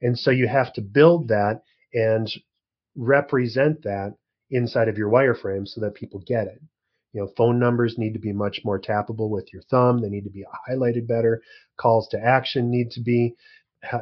[0.00, 2.30] And so you have to build that and
[2.96, 4.16] represent that
[4.50, 6.60] inside of your wireframe so that people get it.
[7.12, 10.00] You know, phone numbers need to be much more tappable with your thumb.
[10.00, 11.42] They need to be highlighted better.
[11.76, 13.34] Calls to action need to be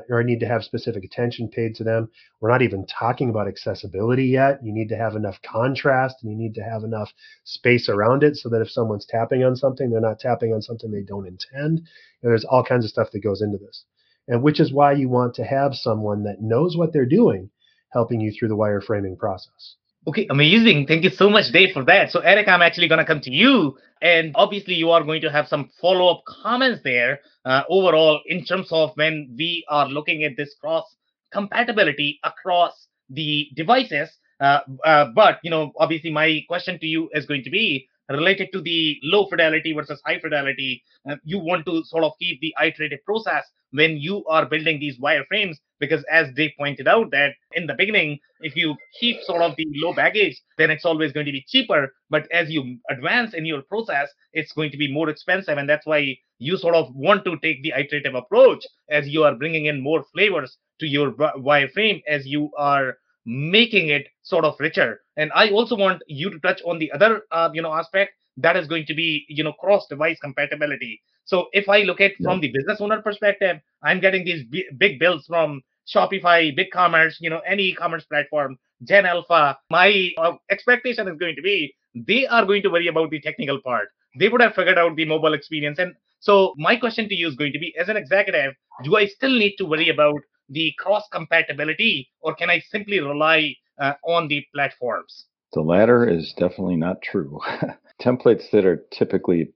[0.08, 2.08] or need to have specific attention paid to them.
[2.40, 4.60] We're not even talking about accessibility yet.
[4.62, 7.12] You need to have enough contrast and you need to have enough
[7.44, 10.90] space around it so that if someone's tapping on something, they're not tapping on something
[10.90, 11.78] they don't intend.
[11.78, 11.86] And
[12.30, 13.84] there's all kinds of stuff that goes into this.
[14.28, 17.50] And which is why you want to have someone that knows what they're doing
[17.90, 19.76] helping you through the wireframing process.
[20.06, 20.86] Okay, amazing.
[20.86, 22.10] Thank you so much, Dave, for that.
[22.10, 23.76] So, Eric, I'm actually going to come to you.
[24.00, 28.42] And obviously, you are going to have some follow up comments there uh, overall in
[28.44, 30.84] terms of when we are looking at this cross
[31.30, 34.08] compatibility across the devices.
[34.40, 38.48] Uh, uh, but, you know, obviously, my question to you is going to be related
[38.52, 40.82] to the low fidelity versus high fidelity.
[41.08, 44.98] Uh, you want to sort of keep the iterative process when you are building these
[44.98, 49.54] wireframes because as they pointed out that in the beginning if you keep sort of
[49.56, 53.46] the low baggage then it's always going to be cheaper but as you advance in
[53.46, 57.24] your process it's going to be more expensive and that's why you sort of want
[57.24, 62.02] to take the iterative approach as you are bringing in more flavors to your wireframe
[62.08, 66.60] as you are making it sort of richer and i also want you to touch
[66.64, 69.86] on the other uh, you know aspect that is going to be you know cross
[69.88, 74.44] device compatibility so if i look at from the business owner perspective i'm getting these
[74.44, 75.60] b- big bills from
[75.92, 81.42] Shopify, BigCommerce, you know, any e-commerce platform, Gen Alpha, my uh, expectation is going to
[81.42, 83.88] be they are going to worry about the technical part.
[84.18, 85.78] They would have figured out the mobile experience.
[85.78, 88.54] And so my question to you is going to be, as an executive,
[88.84, 93.54] do I still need to worry about the cross compatibility, or can I simply rely
[93.80, 95.26] uh, on the platforms?
[95.52, 97.40] The latter is definitely not true.
[98.00, 99.52] templates that are typically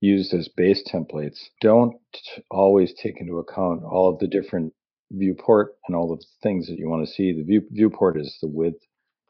[0.00, 1.96] used as base templates don't
[2.50, 4.72] always take into account all of the different
[5.12, 7.32] viewport and all of the things that you want to see.
[7.32, 8.82] The view, viewport is the width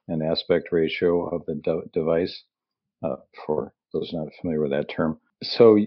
[0.09, 2.45] and aspect ratio of the de- device,
[3.03, 5.19] uh, for those not familiar with that term.
[5.43, 5.79] So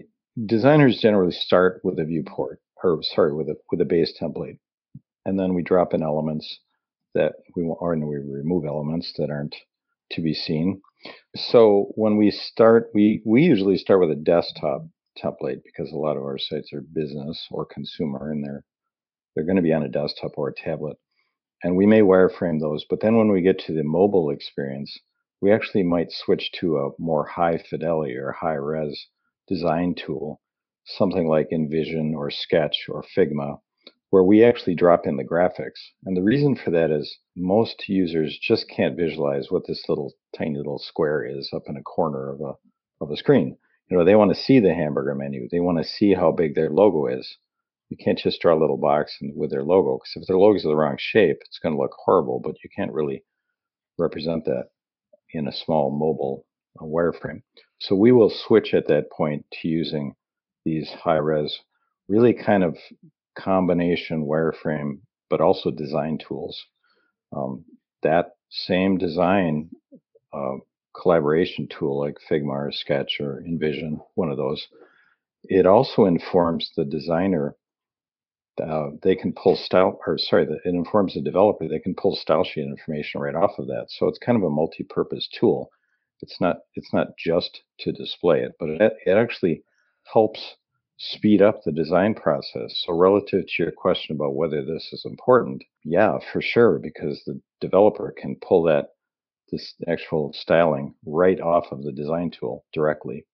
[0.46, 4.58] designers generally start with a viewport, or sorry, with a with a base template,
[5.24, 6.60] and then we drop in elements
[7.14, 9.56] that we want, or we remove elements that aren't
[10.12, 10.80] to be seen.
[11.36, 14.86] So when we start, we we usually start with a desktop
[15.22, 18.64] template because a lot of our sites are business or consumer, and they're
[19.34, 20.96] they're going to be on a desktop or a tablet.
[21.62, 24.98] And we may wireframe those, but then when we get to the mobile experience,
[25.40, 29.08] we actually might switch to a more high fidelity or high res
[29.48, 30.40] design tool,
[30.84, 33.60] something like InVision or Sketch or Figma,
[34.14, 35.90] where we actually drop in the graphics.
[36.04, 40.56] And the reason for that is most users just can't visualize what this little tiny
[40.56, 42.52] little square is up in a corner of a
[43.00, 43.56] of a screen.
[43.90, 45.48] You know, they want to see the hamburger menu.
[45.50, 47.38] They want to see how big their logo is.
[47.88, 50.62] You can't just draw a little box with their logo because if their logo is
[50.62, 52.38] the wrong shape, it's going to look horrible.
[52.38, 53.24] But you can't really
[53.98, 54.66] represent that
[55.32, 56.46] in a small mobile
[56.80, 57.42] uh, wireframe.
[57.80, 60.14] So we will switch at that point to using
[60.64, 61.58] these high res,
[62.06, 62.76] really kind of
[63.36, 64.98] combination wireframe,
[65.30, 66.64] but also design tools.
[67.34, 67.64] Um,
[68.02, 69.70] that same design
[70.32, 70.56] uh,
[70.94, 74.66] collaboration tool like Figma or Sketch or InVision, one of those,
[75.44, 77.56] it also informs the designer.
[78.62, 81.66] Uh, they can pull style, or sorry, it informs the developer.
[81.66, 83.86] They can pull style sheet information right off of that.
[83.88, 85.70] So it's kind of a multi-purpose tool.
[86.22, 89.64] It's not it's not just to display it, but it, it actually
[90.12, 90.54] helps
[90.96, 92.82] speed up the design process.
[92.84, 97.40] So, relative to your question about whether this is important, yeah, for sure, because the
[97.60, 98.90] developer can pull that
[99.50, 103.26] this actual styling right off of the design tool directly.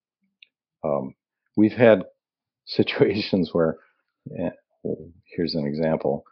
[0.85, 1.14] Um,
[1.57, 2.05] we've had
[2.66, 3.79] situations where,
[4.38, 4.51] eh,
[5.25, 6.25] here's an example.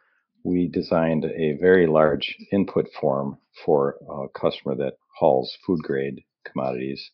[0.44, 7.10] We designed a very large input form for a customer that hauls food grade commodities.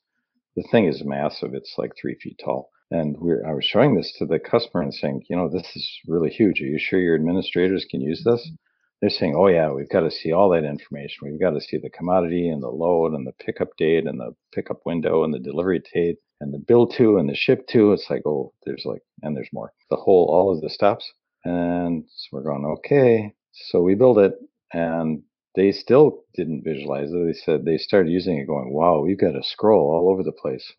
[0.57, 4.15] The thing is massive; it's like three feet tall and we're, I was showing this
[4.19, 6.61] to the customer and saying, you know, this is really huge.
[6.61, 8.41] Are you sure your administrators can use this?
[8.47, 8.55] Mm-hmm.
[9.01, 11.29] They're saying, oh, yeah, we've got to see all that information.
[11.29, 14.35] We've got to see the commodity and the load and the pickup date and the
[14.55, 17.93] pickup window and the delivery date and the bill to and the ship to.
[17.93, 19.73] It's like, oh, there's like, and there's more.
[19.91, 21.13] The whole, all of the steps.
[21.45, 23.35] And so we're going, okay.
[23.53, 24.35] So we build it
[24.73, 25.23] and
[25.55, 27.27] they still didn't visualize it.
[27.27, 30.33] They said they started using it going, wow, we've got to scroll all over the
[30.33, 30.73] place.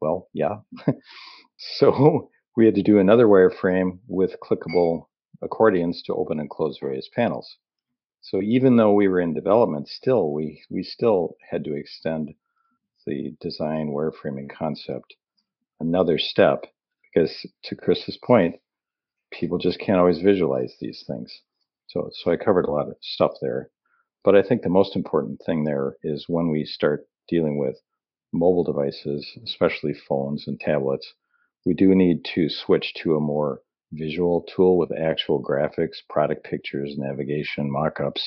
[0.00, 0.58] Well, yeah.
[1.58, 5.08] So we had to do another wireframe with clickable
[5.42, 7.58] accordions to open and close various panels.
[8.22, 12.34] So even though we were in development, still we we still had to extend
[13.06, 15.14] the design wireframing concept
[15.80, 16.66] another step
[17.14, 18.56] because to Chris's point,
[19.30, 21.42] people just can't always visualize these things.
[21.86, 23.70] So so I covered a lot of stuff there.
[24.24, 27.80] But I think the most important thing there is when we start dealing with
[28.32, 31.14] mobile devices, especially phones and tablets,
[31.66, 33.60] we do need to switch to a more
[33.92, 38.22] visual tool with actual graphics, product pictures, navigation, mockups,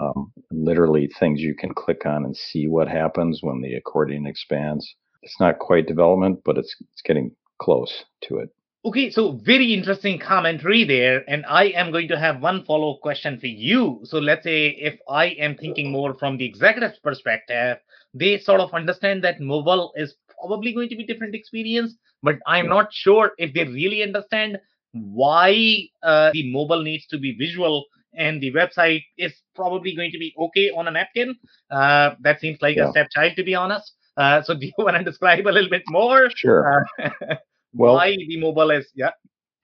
[0.00, 4.94] um, literally things you can click on and see what happens when the accordion expands.
[5.22, 8.50] It's not quite development, but it's it's getting close to it.
[8.84, 11.22] Okay, so very interesting commentary there.
[11.28, 14.00] And I am going to have one follow up question for you.
[14.02, 17.78] So let's say if I am thinking more from the executive's perspective,
[18.12, 22.68] they sort of understand that mobile is probably going to be different experience, but I'm
[22.68, 24.58] not sure if they really understand
[24.92, 30.18] why uh, the mobile needs to be visual and the website is probably going to
[30.18, 31.34] be okay on a napkin.
[31.70, 32.88] Uh, that seems like yeah.
[32.88, 33.92] a stepchild, to be honest.
[34.16, 36.28] Uh, so, do you want to describe a little bit more?
[36.34, 36.86] Sure.
[37.02, 37.08] Uh,
[37.72, 39.10] well, why the mobile is yeah.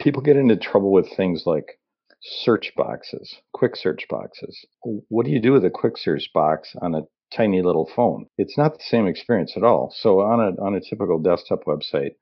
[0.01, 1.79] People get into trouble with things like
[2.23, 4.65] search boxes, quick search boxes.
[4.83, 7.03] What do you do with a quick search box on a
[7.35, 8.27] tiny little phone?
[8.39, 9.93] It's not the same experience at all.
[9.95, 12.13] So on a on a typical desktop website,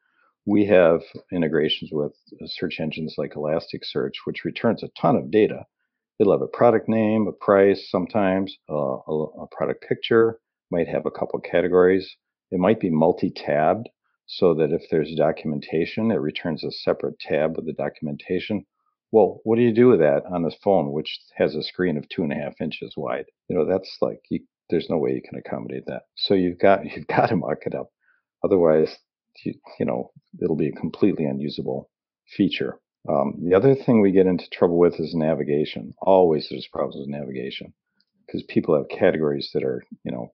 [0.47, 2.13] we have integrations with
[2.47, 5.67] search engines like Elasticsearch, which returns a ton of data.
[6.19, 10.39] It'll have a product name, a price, sometimes uh, a, a product picture,
[10.71, 12.17] might have a couple categories.
[12.53, 13.89] It might be multi-tabbed
[14.27, 18.65] so that if there's documentation, it returns a separate tab with the documentation.
[19.13, 22.09] Well, what do you do with that on this phone, which has a screen of
[22.09, 23.27] two and a half inches wide?
[23.49, 26.03] You know, that's like you, there's no way you can accommodate that.
[26.17, 27.91] So you've got you've got to mark it up.
[28.45, 28.97] Otherwise,
[29.45, 30.11] you, you know,
[30.43, 31.91] it'll be a completely unusable
[32.37, 32.79] feature.
[33.09, 35.95] Um, the other thing we get into trouble with is navigation.
[36.03, 37.73] Always there's problems with navigation
[38.27, 40.33] because people have categories that are, you know,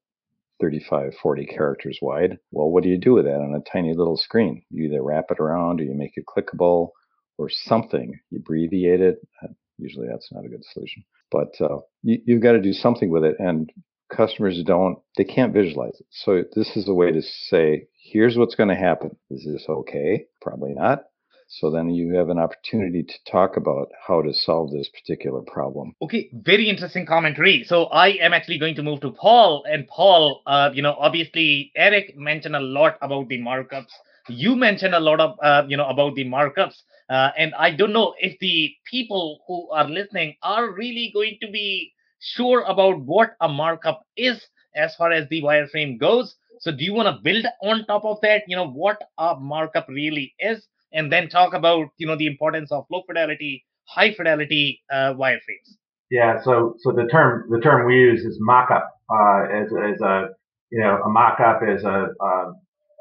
[0.61, 2.38] 35, 40 characters wide.
[2.50, 4.62] Well, what do you do with that on a tiny little screen?
[4.70, 6.90] You either wrap it around or you make it clickable
[7.36, 8.18] or something.
[8.30, 9.16] You abbreviate it.
[9.42, 11.05] Uh, usually that's not a good solution.
[11.30, 13.36] But uh, you, you've got to do something with it.
[13.38, 13.70] And
[14.14, 16.07] customers don't, they can't visualize it.
[16.11, 19.16] So this is a way to say, here's what's going to happen.
[19.30, 20.26] Is this okay?
[20.40, 21.04] Probably not.
[21.48, 25.94] So then you have an opportunity to talk about how to solve this particular problem.
[26.00, 27.64] Okay, very interesting commentary.
[27.66, 29.64] So I am actually going to move to Paul.
[29.70, 33.92] And Paul, uh, you know, obviously Eric mentioned a lot about the markups.
[34.28, 36.76] You mentioned a lot of, uh, you know, about the markups.
[37.10, 41.50] Uh, and I don't know if the people who are listening are really going to
[41.50, 44.42] be sure about what a markup is
[44.74, 46.34] as far as the wireframe goes.
[46.62, 48.42] So do you want to build on top of that?
[48.48, 50.66] You know, what a markup really is?
[50.92, 55.76] and then talk about you know the importance of low fidelity, high fidelity uh, wireframes.
[56.10, 60.28] Yeah, so so the term the term we use is mockup uh, as as a
[60.70, 62.52] you know a mockup is a uh,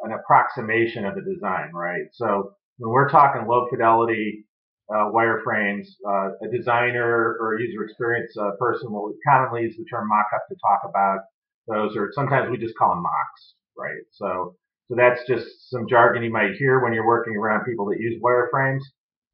[0.03, 2.05] an approximation of a design, right?
[2.13, 4.45] So when we're talking low fidelity
[4.89, 10.09] uh, wireframes, uh, a designer or user experience uh, person will commonly use the term
[10.09, 11.19] mockup to talk about
[11.67, 14.01] those, are sometimes we just call them mocks, right?
[14.11, 14.55] So
[14.91, 18.21] so that's just some jargon you might hear when you're working around people that use
[18.21, 18.81] wireframes.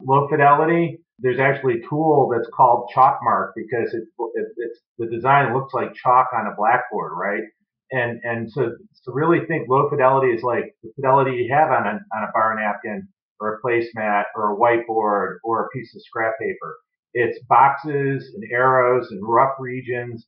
[0.00, 4.04] Low fidelity, there's actually a tool that's called Chalkmark because it,
[4.34, 7.42] it, it's the design looks like chalk on a blackboard, right?
[7.90, 8.70] And and so
[9.04, 12.32] to really think low fidelity is like the fidelity you have on a on a
[12.32, 13.08] bar napkin
[13.40, 16.76] or a placemat or a whiteboard or a piece of scrap paper.
[17.14, 20.26] It's boxes and arrows and rough regions.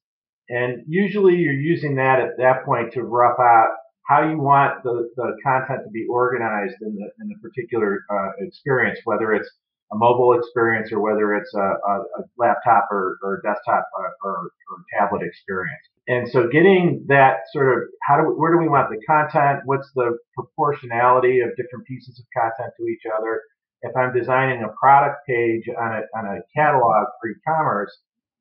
[0.51, 3.69] And usually you're using that at that point to rough out
[4.09, 8.31] how you want the, the content to be organized in the, in the particular uh,
[8.41, 9.49] experience, whether it's
[9.93, 14.11] a mobile experience or whether it's a, a, a laptop or, or desktop or, uh,
[14.25, 15.83] or, or, tablet experience.
[16.09, 19.61] And so getting that sort of how do we, where do we want the content?
[19.65, 23.43] What's the proportionality of different pieces of content to each other?
[23.83, 27.97] If I'm designing a product page on a, on a catalog for e-commerce,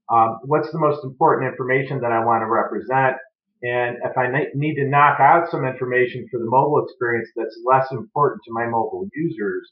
[0.09, 3.17] um, what's the most important information that I want to represent?
[3.61, 7.91] And if I need to knock out some information for the mobile experience that's less
[7.91, 9.69] important to my mobile users,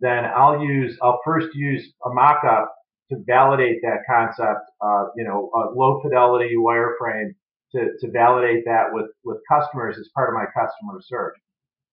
[0.00, 2.66] then I'll use, I'll first use a mockup
[3.10, 7.30] to validate that concept, uh, you know, a low fidelity wireframe
[7.72, 11.34] to, to validate that with, with customers as part of my customer search.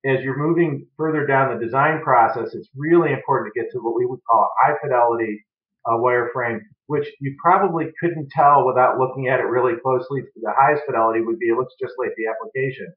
[0.05, 3.95] As you're moving further down the design process, it's really important to get to what
[3.95, 5.43] we would call a high fidelity
[5.85, 10.23] uh, wireframe which you probably couldn't tell without looking at it really closely.
[10.41, 12.87] The highest fidelity would be it looks just like the application.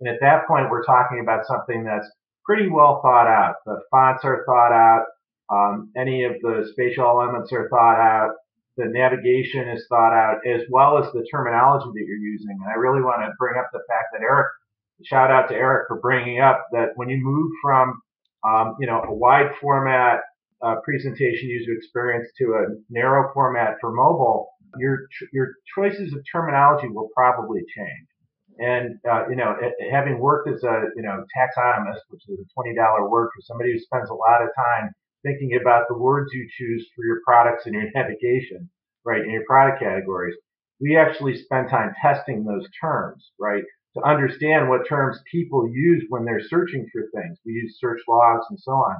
[0.00, 2.08] And at that point, we're talking about something that's
[2.44, 3.56] pretty well thought out.
[3.66, 5.04] The fonts are thought out.
[5.50, 8.34] Um, any of the spatial elements are thought out.
[8.76, 12.56] The navigation is thought out, as well as the terminology that you're using.
[12.62, 14.46] And I really want to bring up the fact that Eric,
[15.02, 18.00] shout out to Eric for bringing up that when you move from,
[18.48, 20.20] um, you know, a wide format
[20.62, 24.48] uh, presentation user experience to a narrow format for mobile,
[24.78, 28.06] your your choices of terminology will probably change.
[28.58, 29.56] And uh, you know,
[29.90, 33.72] having worked as a you know taxonomist, which is a twenty dollar word for somebody
[33.72, 34.92] who spends a lot of time
[35.22, 38.68] thinking about the words you choose for your products and your navigation,
[39.04, 40.34] right, in your product categories,
[40.80, 43.64] we actually spend time testing those terms, right,
[43.96, 47.38] to understand what terms people use when they're searching for things.
[47.44, 48.96] We use search logs and so on.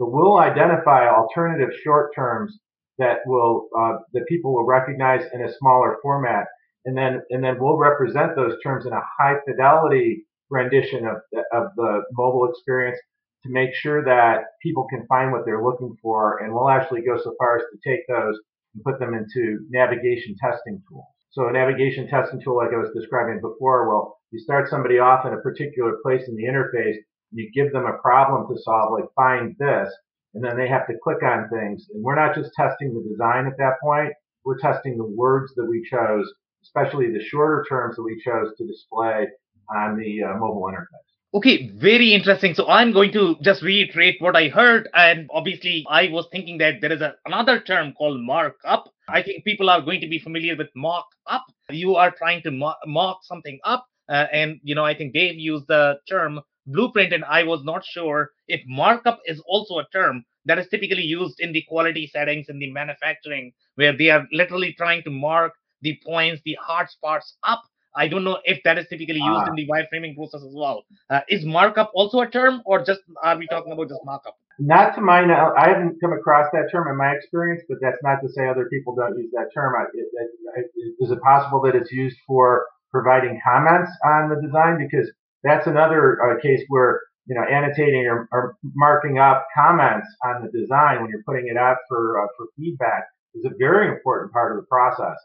[0.00, 2.58] But we'll identify alternative short terms
[2.98, 6.46] that will uh, that people will recognize in a smaller format,
[6.86, 11.16] and then and then we'll represent those terms in a high fidelity rendition of
[11.52, 12.98] of the mobile experience
[13.44, 17.18] to make sure that people can find what they're looking for, and we'll actually go
[17.18, 18.38] so far as to take those
[18.74, 21.04] and put them into navigation testing tools.
[21.32, 25.26] So a navigation testing tool, like I was describing before, will you start somebody off
[25.26, 26.96] in a particular place in the interface
[27.32, 29.92] you give them a problem to solve, like find this,
[30.34, 31.88] and then they have to click on things.
[31.92, 34.12] And we're not just testing the design at that point,
[34.44, 36.30] we're testing the words that we chose,
[36.62, 39.26] especially the shorter terms that we chose to display
[39.74, 41.10] on the uh, mobile interface.
[41.32, 42.54] Okay, very interesting.
[42.54, 44.88] So I'm going to just reiterate what I heard.
[44.94, 48.90] And obviously, I was thinking that there is a, another term called markup.
[49.08, 51.44] I think people are going to be familiar with mock up.
[51.70, 53.86] You are trying to mo- mock something up.
[54.08, 57.84] Uh, and, you know, I think Dave used the term blueprint and I was not
[57.84, 62.48] sure if markup is also a term that is typically used in the quality settings
[62.48, 65.52] in the manufacturing where they are literally trying to mark
[65.82, 67.62] the points, the hard spots up.
[67.96, 69.56] I don't know if that is typically used in ah.
[69.56, 70.84] the wireframing process as well.
[71.10, 74.36] Uh, is markup also a term or just are we talking about just markup?
[74.60, 77.96] Not to my knowledge, I haven't come across that term in my experience, but that's
[78.02, 79.74] not to say other people don't use that term.
[79.94, 84.76] It, it, it, is it possible that it's used for providing comments on the design?
[84.78, 85.10] Because
[85.42, 90.58] that's another uh, case where you know annotating or, or, marking up comments on the
[90.58, 94.52] design when you're putting it out for uh, for feedback is a very important part
[94.52, 95.16] of the process.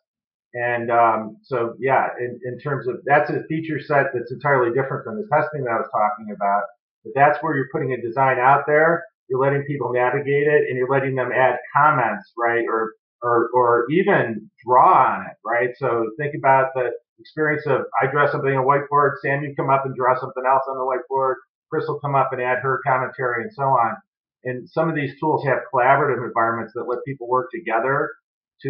[0.53, 5.03] And um, so, yeah, in, in, terms of that's a feature set that's entirely different
[5.03, 6.63] from the testing that I was talking about.
[7.03, 10.77] But that's where you're putting a design out there, you're letting people navigate it, and
[10.77, 15.71] you're letting them add comments, right, or or or even draw on it, right?
[15.77, 19.69] So think about the experience of I draw something on a whiteboard, Sam, you come
[19.69, 21.35] up and draw something else on the whiteboard,
[21.69, 23.95] Chris will come up and add her commentary, and so on.
[24.43, 28.11] And some of these tools have collaborative environments that let people work together
[28.61, 28.69] to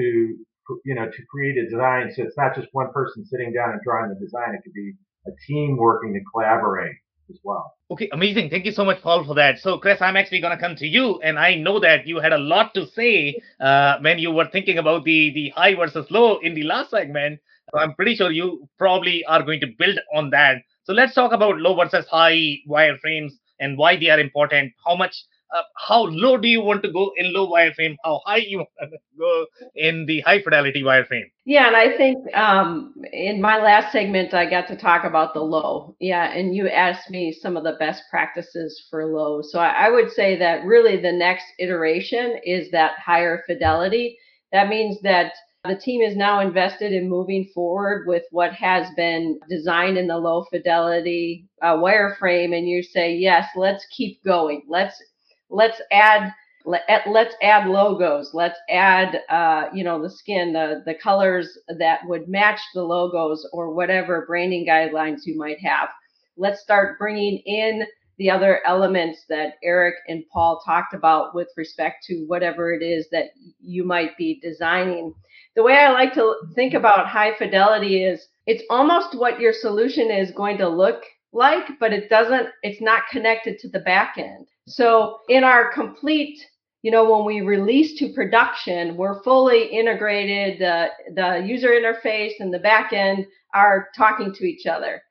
[0.83, 2.11] you know to create a design.
[2.15, 4.93] So it's not just one person sitting down and drawing the design; it could be
[5.27, 6.95] a team working to collaborate
[7.29, 7.73] as well.
[7.91, 8.49] Okay, amazing.
[8.49, 9.59] Thank you so much, Paul, for that.
[9.59, 12.33] So, Chris, I'm actually going to come to you, and I know that you had
[12.33, 16.39] a lot to say uh, when you were thinking about the the high versus low
[16.39, 17.39] in the last segment.
[17.73, 20.57] I'm pretty sure you probably are going to build on that.
[20.83, 24.73] So, let's talk about low versus high wireframes and why they are important.
[24.85, 25.15] How much
[25.55, 27.95] uh, how low do you want to go in low wireframe?
[28.03, 29.45] How high you want to go
[29.75, 31.29] in the high fidelity wireframe?
[31.45, 35.41] Yeah, and I think um, in my last segment I got to talk about the
[35.41, 35.95] low.
[35.99, 39.41] Yeah, and you asked me some of the best practices for low.
[39.41, 44.17] So I, I would say that really the next iteration is that higher fidelity.
[44.51, 45.33] That means that
[45.67, 50.17] the team is now invested in moving forward with what has been designed in the
[50.17, 54.63] low fidelity uh, wireframe, and you say, yes, let's keep going.
[54.67, 55.01] Let's
[55.49, 56.33] let's add
[56.65, 61.99] let, let's add logos let's add uh, you know the skin the, the colors that
[62.05, 65.89] would match the logos or whatever branding guidelines you might have
[66.37, 67.85] let's start bringing in
[68.17, 73.07] the other elements that eric and paul talked about with respect to whatever it is
[73.11, 73.27] that
[73.59, 75.13] you might be designing
[75.55, 80.11] the way i like to think about high fidelity is it's almost what your solution
[80.11, 81.03] is going to look
[81.33, 86.39] like but it doesn't it's not connected to the back end so in our complete,
[86.81, 90.59] you know, when we release to production, we're fully integrated.
[90.59, 95.01] The the user interface and the backend are talking to each other.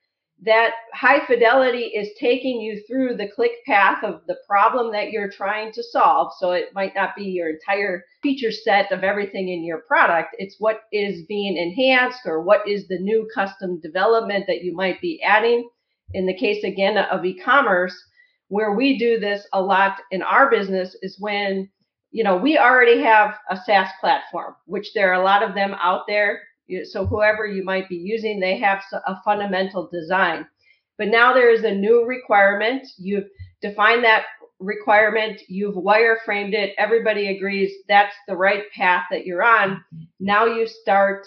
[0.44, 5.30] That high fidelity is taking you through the click path of the problem that you're
[5.30, 6.32] trying to solve.
[6.38, 10.36] So it might not be your entire feature set of everything in your product.
[10.38, 15.00] It's what is being enhanced or what is the new custom development that you might
[15.00, 15.68] be adding.
[16.12, 17.96] In the case again of e-commerce,
[18.48, 21.70] where we do this a lot in our business is when
[22.10, 25.74] you know we already have a SaaS platform, which there are a lot of them
[25.80, 26.42] out there.
[26.84, 30.46] So whoever you might be using, they have a fundamental design.
[30.96, 32.86] But now there is a new requirement.
[32.98, 33.28] You've
[33.60, 34.24] defined that
[34.60, 39.84] requirement, you've wireframed it, everybody agrees that's the right path that you're on.
[40.20, 41.26] Now you start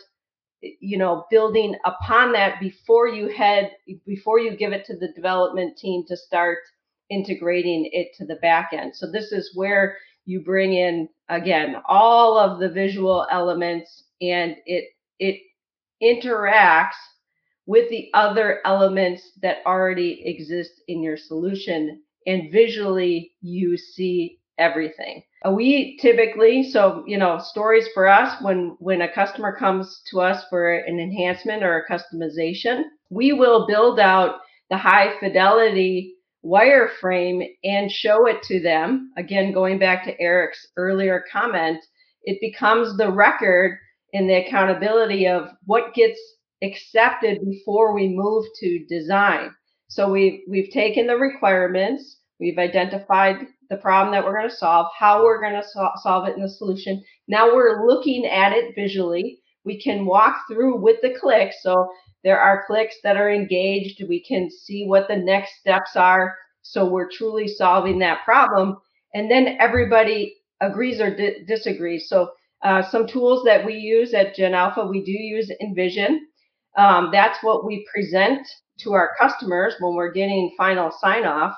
[0.62, 3.72] you know building upon that before you head
[4.06, 6.58] before you give it to the development team to start
[7.10, 8.96] integrating it to the back end.
[8.96, 14.86] So this is where you bring in again all of the visual elements and it
[15.20, 15.40] it
[16.02, 16.98] interacts
[17.66, 25.24] with the other elements that already exist in your solution and visually you see everything.
[25.46, 30.20] Uh, we typically so you know stories for us when when a customer comes to
[30.20, 34.40] us for an enhancement or a customization we will build out
[34.70, 41.24] the high fidelity wireframe and show it to them, again, going back to Eric's earlier
[41.32, 41.84] comment,
[42.24, 43.78] it becomes the record
[44.18, 46.20] in the accountability of what gets
[46.64, 49.52] accepted before we move to design.
[49.90, 54.88] So we've, we've taken the requirements, we've identified the problem that we're going to solve,
[54.98, 57.04] how we're going to so- solve it in the solution.
[57.28, 59.40] Now we're looking at it visually.
[59.66, 61.58] We can walk through with the clicks.
[61.62, 61.88] So
[62.24, 64.04] there are clicks that are engaged.
[64.10, 66.36] We can see what the next steps are.
[66.64, 68.78] So we're truly solving that problem.
[69.14, 72.10] And then everybody agrees or di- disagrees.
[72.10, 72.32] So
[72.64, 76.18] uh, some tools that we use at Gen Alpha, we do use InVision.
[76.78, 78.48] Um, that's what we present
[78.80, 81.56] to our customers when we're getting final sign off.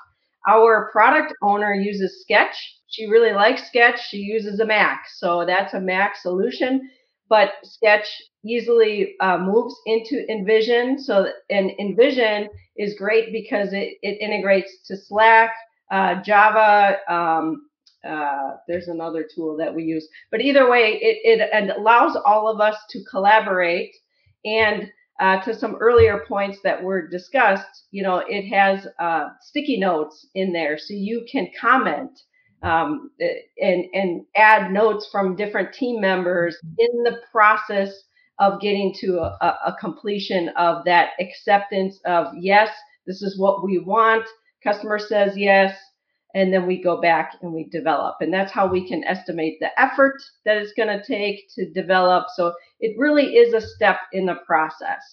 [0.47, 2.76] Our product owner uses Sketch.
[2.88, 4.00] She really likes Sketch.
[4.10, 5.04] She uses a Mac.
[5.18, 6.89] So that's a Mac solution
[7.30, 8.08] but Sketch
[8.43, 11.00] easily uh, moves into InVision.
[11.00, 15.52] So, and InVision is great because it, it integrates to Slack,
[15.91, 16.97] uh, Java.
[17.08, 17.68] Um,
[18.08, 22.60] uh, there's another tool that we use, but either way, it, it allows all of
[22.60, 23.95] us to collaborate.
[24.45, 24.89] And
[25.20, 30.28] uh, to some earlier points that were discussed, you know, it has uh, sticky notes
[30.34, 32.22] in there, so you can comment
[32.62, 33.12] um,
[33.62, 37.93] and and add notes from different team members in the process
[38.39, 42.70] of getting to a, a completion of that acceptance of yes,
[43.06, 44.26] this is what we want.
[44.64, 45.78] Customer says yes,
[46.36, 49.71] and then we go back and we develop, and that's how we can estimate the
[49.80, 50.15] effort
[50.45, 52.27] that it's going to take to develop.
[52.36, 55.03] So it really is a step in the process,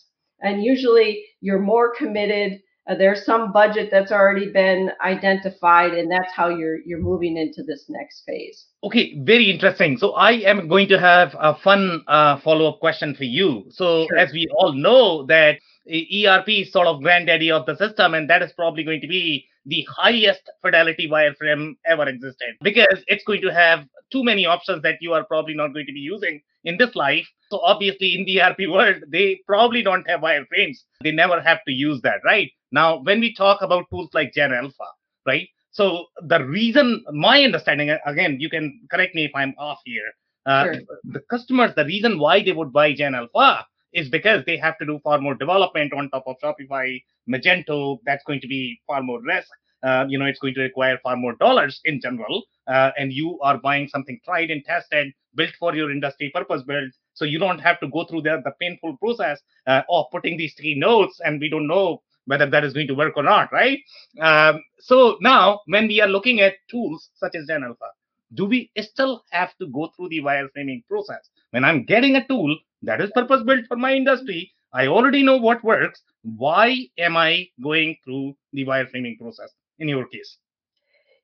[0.40, 6.32] and usually you're more committed Uh, there's some budget that's already been identified, and that's
[6.32, 8.68] how you're you're moving into this next phase.
[8.86, 9.98] Okay, very interesting.
[9.98, 13.64] So I am going to have a fun uh, follow-up question for you.
[13.70, 14.16] So Sure.
[14.16, 15.58] as we all know that
[15.88, 19.44] ERP is sort of granddaddy of the system, and that is probably going to be
[19.64, 24.98] the highest fidelity wireframe ever existed because it's going to have too many options that
[25.00, 27.26] you are probably not going to be using in this life.
[27.50, 30.78] So obviously in the ERP world, they probably don't have wireframes.
[31.02, 32.52] They never have to use that, right?
[32.70, 34.84] Now, when we talk about tools like Gen Alpha,
[35.26, 35.48] right?
[35.76, 40.10] So the reason, my understanding, uh, again, you can correct me if I'm off here.
[40.46, 40.76] Uh, Sure.
[41.16, 44.86] The customers, the reason why they would buy Gen Alpha is because they have to
[44.86, 47.98] do far more development on top of Shopify, Magento.
[48.06, 49.48] That's going to be far more risk.
[49.82, 52.44] Uh, you know, it's going to require far more dollars in general.
[52.66, 56.90] Uh, and you are buying something tried and tested, built for your industry, purpose built.
[57.12, 60.54] So you don't have to go through the, the painful process uh, of putting these
[60.54, 63.78] three notes, and we don't know whether that is going to work or not, right?
[64.20, 67.86] Um, so now, when we are looking at tools such as Gen Alpha,
[68.34, 71.28] do we still have to go through the wireframing process?
[71.50, 75.36] When I'm getting a tool that is purpose built for my industry, I already know
[75.36, 76.02] what works.
[76.22, 80.38] Why am I going through the wireframing process in your case?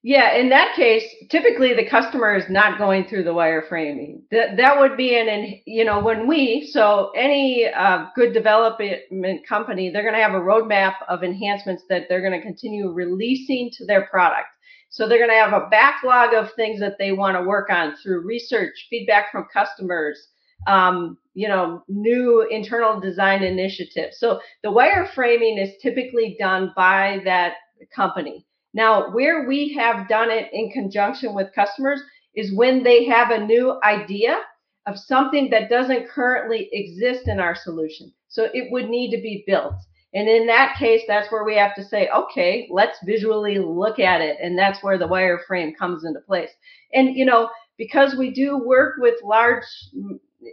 [0.04, 4.22] Yeah, in that case, typically the customer is not going through the wireframing.
[4.32, 9.46] That that would be an, an you know, when we so any uh, good development
[9.48, 13.70] company, they're going to have a roadmap of enhancements that they're going to continue releasing
[13.74, 14.48] to their product.
[14.90, 17.94] So they're going to have a backlog of things that they want to work on
[18.02, 20.18] through research, feedback from customers,
[20.66, 24.18] um, you know, new internal design initiatives.
[24.18, 27.54] So the wireframing is typically done by that
[27.94, 28.44] company.
[28.74, 32.00] Now, where we have done it in conjunction with customers
[32.34, 34.38] is when they have a new idea
[34.86, 38.12] of something that doesn't currently exist in our solution.
[38.28, 39.74] So it would need to be built.
[40.14, 44.20] And in that case, that's where we have to say, okay, let's visually look at
[44.20, 44.36] it.
[44.42, 46.50] And that's where the wireframe comes into place.
[46.92, 49.64] And, you know, because we do work with large,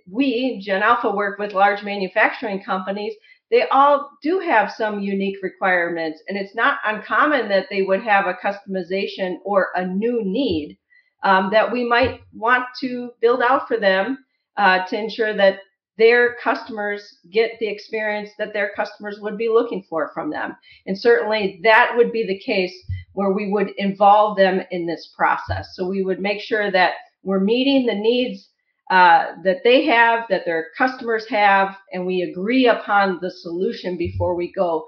[0.09, 3.13] we, Gen Alpha, work with large manufacturing companies,
[3.51, 6.21] they all do have some unique requirements.
[6.27, 10.77] And it's not uncommon that they would have a customization or a new need
[11.23, 14.19] um, that we might want to build out for them
[14.57, 15.59] uh, to ensure that
[15.97, 20.55] their customers get the experience that their customers would be looking for from them.
[20.85, 22.73] And certainly that would be the case
[23.13, 25.75] where we would involve them in this process.
[25.75, 26.93] So we would make sure that
[27.23, 28.48] we're meeting the needs
[28.89, 34.35] uh, that they have, that their customers have, and we agree upon the solution before
[34.35, 34.87] we go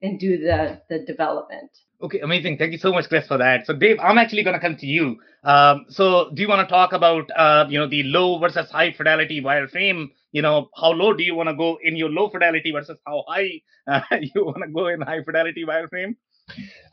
[0.00, 1.70] and do the, the development.
[2.02, 2.58] Okay, amazing.
[2.58, 3.64] Thank you so much, Chris, for that.
[3.64, 5.18] So, Dave, I'm actually going to come to you.
[5.44, 8.92] Um, so, do you want to talk about, uh, you know, the low versus high
[8.92, 10.08] fidelity wireframe?
[10.32, 13.24] You know, how low do you want to go in your low fidelity versus how
[13.28, 16.16] high uh, you want to go in high fidelity wireframe?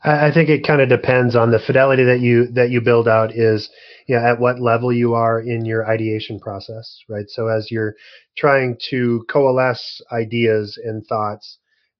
[0.02, 3.34] I think it kind of depends on the fidelity that you that you build out
[3.34, 3.70] is
[4.06, 7.28] you know, at what level you are in your ideation process, right?
[7.28, 7.94] So as you're
[8.36, 11.58] trying to coalesce ideas and thoughts,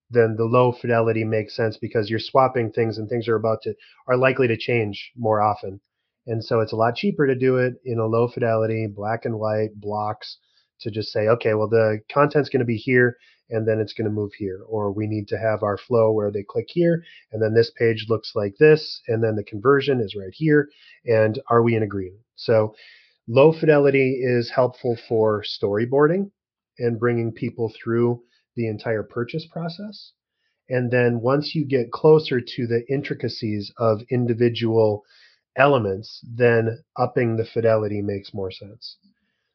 [0.09, 3.75] then the low fidelity makes sense because you're swapping things and things are about to
[4.07, 5.79] are likely to change more often.
[6.27, 9.39] And so it's a lot cheaper to do it in a low fidelity, black and
[9.39, 10.37] white blocks
[10.81, 13.15] to just say, okay, well the content's going to be here
[13.51, 16.31] and then it's going to move here or we need to have our flow where
[16.31, 20.15] they click here and then this page looks like this and then the conversion is
[20.15, 20.69] right here
[21.05, 22.21] and are we in agreement?
[22.35, 22.75] So
[23.27, 26.31] low fidelity is helpful for storyboarding
[26.79, 28.23] and bringing people through
[28.55, 30.13] the entire purchase process.
[30.69, 35.03] And then once you get closer to the intricacies of individual
[35.57, 38.97] elements then upping the fidelity makes more sense.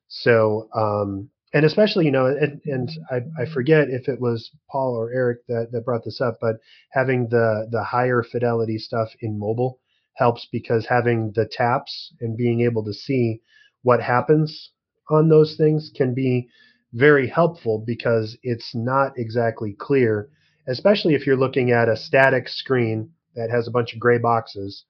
[0.09, 4.95] So um, and especially you know and, and I, I forget if it was paul
[4.95, 6.57] or eric that, that brought this up but
[6.91, 9.81] having the the higher fidelity stuff in mobile
[10.15, 13.41] helps because having the taps and being able to see
[13.83, 14.71] what happens
[15.11, 16.49] on those things can be
[16.93, 20.29] very helpful because it's not exactly clear
[20.69, 24.85] especially if you're looking at a static screen that has a bunch of gray boxes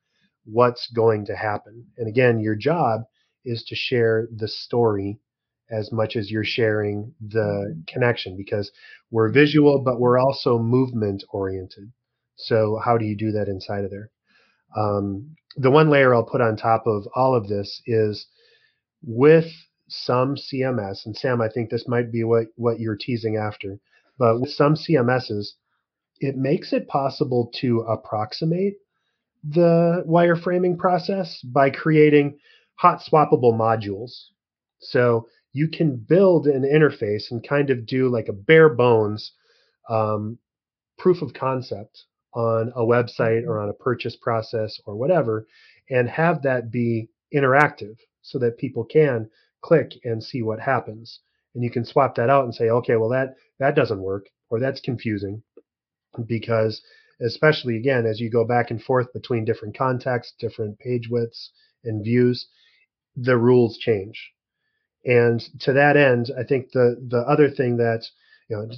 [0.44, 1.86] what's going to happen.
[1.98, 3.02] And again your job
[3.44, 5.20] is to share the story
[5.70, 8.70] as much as you're sharing the connection because
[9.10, 11.92] we're visual, but we're also movement oriented.
[12.36, 14.10] So, how do you do that inside of there?
[14.76, 18.26] Um, the one layer I'll put on top of all of this is
[19.02, 19.50] with
[19.88, 23.78] some CMS, and Sam, I think this might be what, what you're teasing after,
[24.18, 25.52] but with some CMSs,
[26.20, 28.74] it makes it possible to approximate
[29.44, 32.38] the wireframing process by creating
[32.74, 34.10] hot swappable modules.
[34.80, 39.32] So you can build an interface and kind of do like a bare bones
[39.88, 40.38] um,
[40.98, 42.04] proof of concept
[42.34, 45.46] on a website or on a purchase process or whatever,
[45.88, 49.30] and have that be interactive so that people can
[49.62, 51.20] click and see what happens.
[51.54, 54.60] And you can swap that out and say, okay, well that that doesn't work or
[54.60, 55.42] that's confusing
[56.26, 56.82] because
[57.22, 61.50] especially again as you go back and forth between different contexts, different page widths
[61.82, 62.46] and views,
[63.16, 64.32] the rules change.
[65.06, 68.04] And to that end, I think the the other thing that
[68.48, 68.68] you know,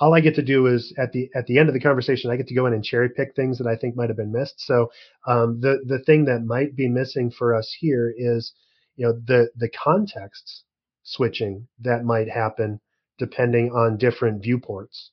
[0.00, 2.36] all I get to do is at the at the end of the conversation, I
[2.36, 4.60] get to go in and cherry pick things that I think might have been missed.
[4.60, 4.90] So
[5.26, 8.52] um, the the thing that might be missing for us here is,
[8.96, 10.64] you know, the the contexts
[11.02, 12.80] switching that might happen
[13.18, 15.10] depending on different viewports.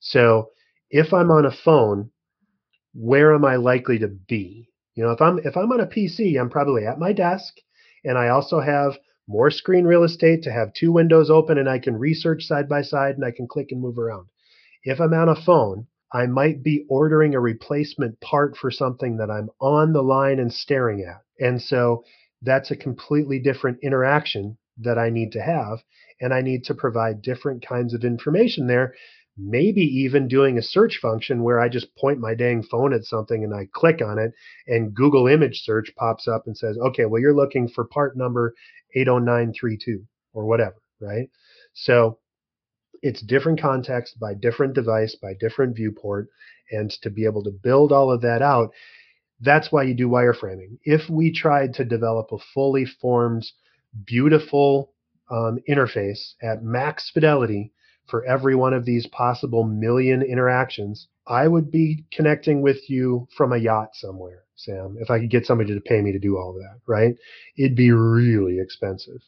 [0.00, 0.50] So
[0.90, 2.10] if I'm on a phone,
[2.94, 4.68] where am I likely to be?
[4.94, 7.54] You know, if I'm if I'm on a PC, I'm probably at my desk,
[8.04, 8.98] and I also have
[9.30, 12.82] more screen real estate to have two windows open and I can research side by
[12.82, 14.26] side and I can click and move around.
[14.82, 19.30] If I'm on a phone, I might be ordering a replacement part for something that
[19.30, 21.22] I'm on the line and staring at.
[21.38, 22.02] And so
[22.42, 25.78] that's a completely different interaction that I need to have.
[26.20, 28.94] And I need to provide different kinds of information there
[29.40, 33.42] maybe even doing a search function where I just point my dang phone at something
[33.44, 34.32] and I click on it
[34.66, 38.54] and Google image search pops up and says, okay, well, you're looking for part number
[38.94, 41.28] 80932 or whatever, right?
[41.72, 42.18] So
[43.02, 46.28] it's different context by different device, by different viewport.
[46.70, 48.72] And to be able to build all of that out,
[49.40, 50.78] that's why you do wireframing.
[50.84, 53.46] If we tried to develop a fully formed,
[54.04, 54.92] beautiful
[55.30, 57.72] um, interface at max fidelity,
[58.10, 63.52] for every one of these possible million interactions, I would be connecting with you from
[63.52, 66.50] a yacht somewhere, Sam, if I could get somebody to pay me to do all
[66.50, 67.14] of that, right?
[67.56, 69.22] It'd be really expensive.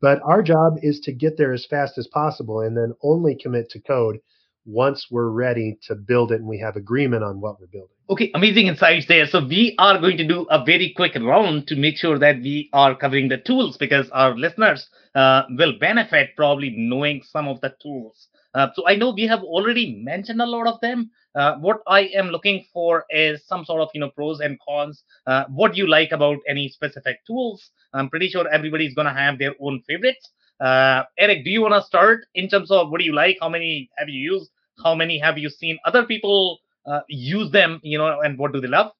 [0.00, 3.70] But our job is to get there as fast as possible and then only commit
[3.70, 4.18] to code
[4.64, 7.88] once we're ready to build it and we have agreement on what we're building.
[8.10, 9.26] Okay, amazing insights there.
[9.26, 12.68] So we are going to do a very quick round to make sure that we
[12.72, 17.74] are covering the tools because our listeners uh, will benefit probably knowing some of the
[17.82, 18.28] tools.
[18.54, 21.10] Uh, so I know we have already mentioned a lot of them.
[21.34, 25.02] Uh, what I am looking for is some sort of you know pros and cons.
[25.26, 27.70] Uh, what do you like about any specific tools?
[27.94, 30.28] I'm pretty sure everybody's gonna have their own favorites.
[30.62, 33.38] Uh, Eric, do you want to start in terms of what do you like?
[33.40, 34.50] How many have you used?
[34.82, 37.80] How many have you seen other people uh, use them?
[37.82, 38.92] You know, and what do they love?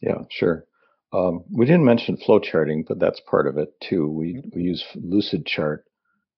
[0.00, 0.64] Yeah, sure.
[1.12, 4.08] Um, we didn't mention flowcharting, but that's part of it too.
[4.08, 4.48] We mm-hmm.
[4.54, 5.80] we use Lucidchart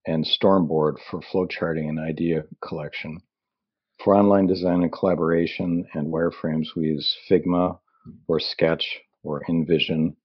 [0.07, 3.21] and Stormboard for flowcharting and idea collection.
[4.03, 7.79] For online design and collaboration and wireframes, we use Figma
[8.27, 10.17] or Sketch or InVision.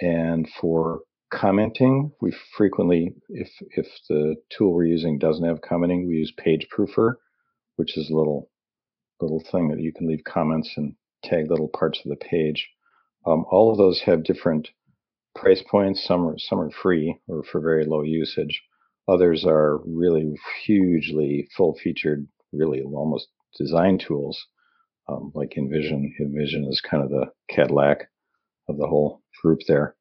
[0.00, 1.00] And for
[1.30, 6.66] commenting, we frequently, if if the tool we're using doesn't have commenting, we use Page
[6.72, 7.14] PageProofer,
[7.76, 8.50] which is a little
[9.20, 12.68] little thing that you can leave comments and tag little parts of the page.
[13.26, 14.68] Um, all of those have different
[15.34, 16.04] price points.
[16.04, 18.62] Some are some are free or for very low usage.
[19.08, 24.38] Others are really hugely full-featured, really almost design tools,
[25.08, 26.12] um, like InVision.
[26.20, 28.10] InVision is kind of the Cadillac
[28.68, 29.96] of the whole group there.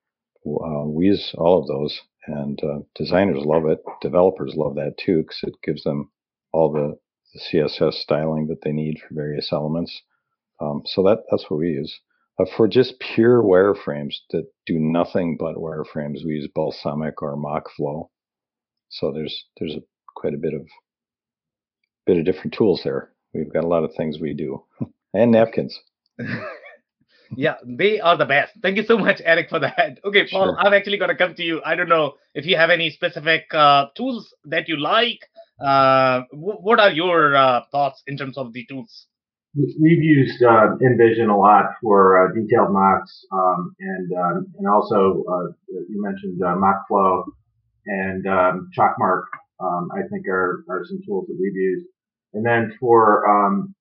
[0.55, 3.79] Uh, we use all of those, and uh, designers love it.
[4.01, 6.11] Developers love that too because it gives them
[6.53, 6.97] all the,
[7.33, 10.01] the, CSS styling that they need for various elements.
[10.59, 11.99] Um, so that that's what we use.
[12.39, 18.09] Uh, for just pure wireframes that do nothing but wireframes, we use Balsamiq or MockFlow.
[18.89, 19.81] So there's there's a,
[20.15, 20.67] quite a bit of
[22.05, 23.11] bit of different tools there.
[23.33, 24.63] We've got a lot of things we do,
[25.13, 25.79] and napkins.
[27.35, 28.53] yeah, they are the best.
[28.61, 29.99] Thank you so much, Eric, for that.
[30.05, 30.59] Okay, Paul, sure.
[30.59, 31.61] I'm actually going to come to you.
[31.65, 35.19] I don't know if you have any specific uh, tools that you like.
[35.59, 39.07] Uh, w- what are your uh, thoughts in terms of the tools?
[39.55, 45.23] We've used uh, InVision a lot for uh, detailed mocks, um, and um, and also
[45.27, 47.23] uh, you mentioned uh, MockFlow
[47.87, 49.23] and um, Chalkmark.
[49.59, 51.87] Um, I think are are some tools that we've used.
[52.33, 53.73] And then for um,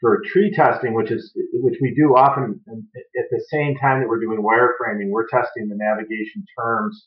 [0.00, 4.20] for tree testing, which is which we do often at the same time that we're
[4.20, 7.06] doing wireframing, we're testing the navigation terms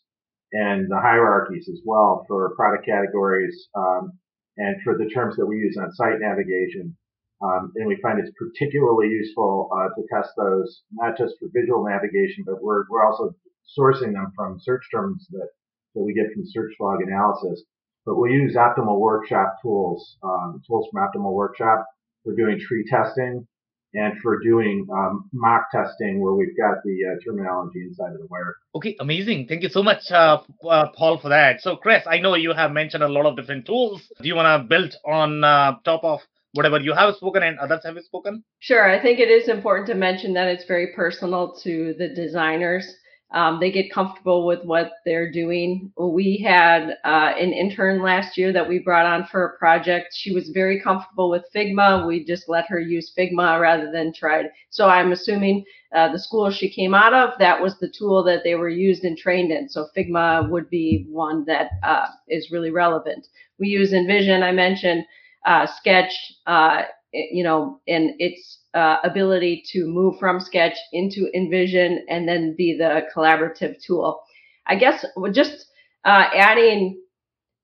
[0.53, 4.13] and the hierarchies as well for product categories um,
[4.57, 6.95] and for the terms that we use on site navigation.
[7.43, 11.85] Um, and we find it's particularly useful uh, to test those not just for visual
[11.85, 13.35] navigation, but we're we're also
[13.77, 15.49] sourcing them from search terms that
[15.93, 17.63] that we get from search log analysis.
[18.07, 21.85] But we use Optimal Workshop tools, um, tools from Optimal Workshop
[22.27, 23.47] for doing tree testing
[23.93, 28.27] and for doing um, mock testing where we've got the uh, terminology inside of the
[28.29, 28.55] wire.
[28.75, 29.47] Okay, amazing.
[29.47, 31.61] Thank you so much, uh, uh, Paul, for that.
[31.61, 34.01] So, Chris, I know you have mentioned a lot of different tools.
[34.21, 36.19] Do you want to build on uh, top of
[36.53, 38.43] whatever you have spoken and others have spoken?
[38.59, 38.89] Sure.
[38.89, 42.93] I think it is important to mention that it's very personal to the designers.
[43.31, 45.91] Um, they get comfortable with what they're doing.
[45.97, 50.13] We had uh, an intern last year that we brought on for a project.
[50.15, 52.07] She was very comfortable with Figma.
[52.07, 54.45] We just let her use Figma rather than tried.
[54.69, 58.43] So I'm assuming uh, the school she came out of, that was the tool that
[58.45, 59.67] they were used and trained in.
[59.67, 63.27] So Figma would be one that uh, is really relevant.
[63.59, 64.41] We use InVision.
[64.41, 65.03] I mentioned
[65.45, 66.13] uh, Sketch.
[66.45, 72.55] Uh, you know, and its uh, ability to move from Sketch into InVision and then
[72.55, 74.21] be the collaborative tool.
[74.67, 75.65] I guess just
[76.05, 77.01] uh, adding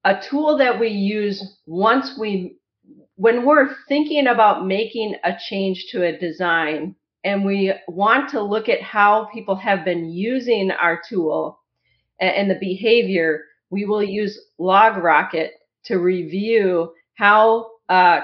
[0.06, 2.58] a tool that we use once we,
[3.16, 8.68] when we're thinking about making a change to a design and we want to look
[8.68, 11.60] at how people have been using our tool
[12.20, 15.50] and, the behavior, we will use LogRocket
[15.86, 18.22] to review how uh,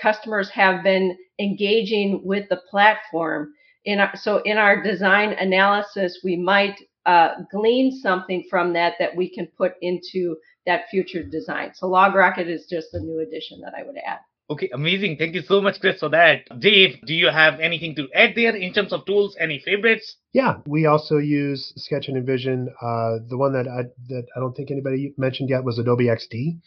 [0.00, 3.52] customers have been engaging with the platform.
[3.86, 9.16] In our, so in our design analysis, we might uh, glean something from that that
[9.16, 10.36] we can put into
[10.66, 11.72] that future design.
[11.74, 14.18] So LogRocket is just a new addition that I would add.
[14.50, 15.16] Okay, amazing.
[15.16, 16.40] Thank you so much, Chris, for that.
[16.58, 19.36] Dave, do you have anything to add there in terms of tools?
[19.38, 20.16] Any favorites?
[20.32, 22.66] Yeah, we also use Sketch and InVision.
[22.82, 26.58] Uh, the one that I that I don't think anybody mentioned yet was Adobe XD,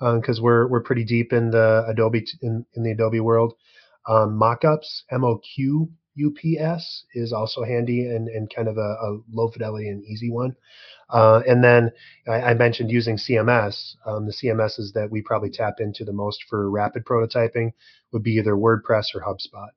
[0.00, 3.54] because um, we're we're pretty deep in the Adobe in, in the Adobe world.
[4.08, 8.76] Um, Moqups, M O Q U P S, is also handy and, and kind of
[8.76, 10.56] a, a low fidelity and easy one.
[11.10, 11.90] Uh, and then
[12.26, 13.94] I, I, mentioned using CMS.
[14.04, 17.72] Um, the CMSs that we probably tap into the most for rapid prototyping
[18.12, 19.68] would be either WordPress or HubSpot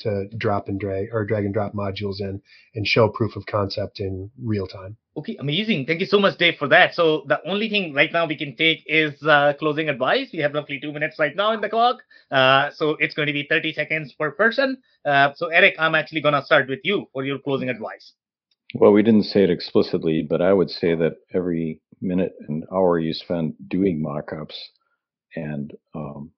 [0.00, 2.40] to drop and drag or drag and drop modules in
[2.74, 4.96] and show proof of concept in real time.
[5.16, 5.86] Okay, amazing.
[5.86, 6.94] Thank you so much, Dave, for that.
[6.94, 10.28] So the only thing right now we can take is uh, closing advice.
[10.32, 11.98] We have roughly two minutes right now in the clock.
[12.30, 14.78] Uh, so it's going to be 30 seconds per person.
[15.04, 18.12] Uh, so Eric, I'm actually going to start with you for your closing advice.
[18.74, 22.98] Well, we didn't say it explicitly, but I would say that every minute and hour
[22.98, 24.56] you spend doing mockups
[25.34, 26.30] and um,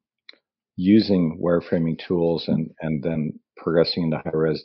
[0.76, 4.64] using wireframing tools and, and then progressing into high res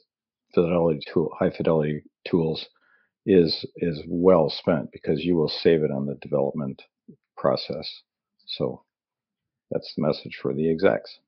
[0.54, 2.66] fidelity tool, high fidelity tools
[3.26, 6.82] is is well spent because you will save it on the development
[7.38, 7.88] process.
[8.46, 8.84] So
[9.72, 11.20] that's the message for the execs.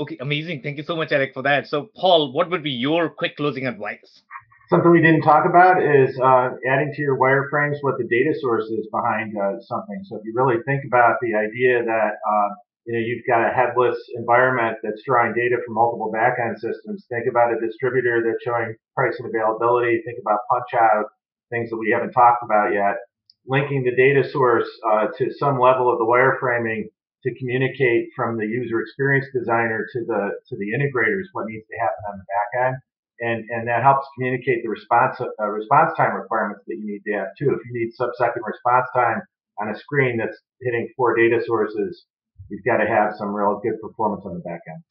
[0.00, 0.62] Okay, amazing.
[0.62, 1.66] Thank you so much, Eric, for that.
[1.66, 4.22] So, Paul, what would be your quick closing advice?
[4.70, 8.66] Something we didn't talk about is uh, adding to your wireframes what the data source
[8.66, 10.00] is behind uh, something.
[10.04, 12.48] So if you really think about the idea that uh,
[12.88, 17.28] you know you've got a headless environment that's drawing data from multiple backend systems, think
[17.28, 20.00] about a distributor that's showing price and availability.
[20.08, 21.12] Think about punch out
[21.52, 22.96] things that we haven't talked about yet.
[23.44, 26.88] Linking the data source uh, to some level of the wireframing
[27.24, 31.76] to communicate from the user experience designer to the to the integrators what needs to
[31.76, 32.76] happen on the back end
[33.20, 37.18] and and that helps communicate the response uh, response time requirements that you need to
[37.18, 37.50] have too.
[37.50, 39.22] If you need sub-second response time
[39.60, 42.04] on a screen that's hitting four data sources,
[42.48, 44.82] you've got to have some real good performance on the back end.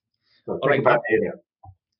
[0.45, 0.79] So think right.
[0.79, 1.37] about data.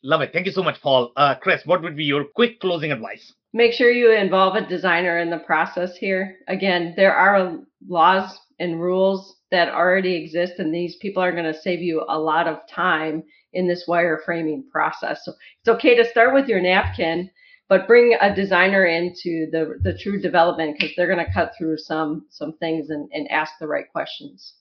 [0.04, 0.32] Love it.
[0.32, 1.12] Thank you so much, Paul.
[1.18, 3.34] Uh, Chris, what would be your quick closing advice?
[3.54, 6.38] Make sure you involve a designer in the process here.
[6.48, 11.60] Again, there are laws and rules that already exist, and these people are going to
[11.60, 15.26] save you a lot of time in this wireframing process.
[15.26, 17.30] So it's okay to start with your napkin,
[17.70, 21.78] but bring a designer into the, the true development because they're going to cut through
[21.78, 24.54] some some things and, and ask the right questions.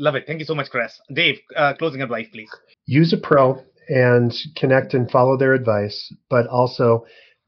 [0.00, 0.24] Love it.
[0.26, 0.98] Thank you so much, Chris.
[1.12, 2.48] Dave, uh, closing advice, please.
[2.86, 7.04] Use a pro and connect and follow their advice, but also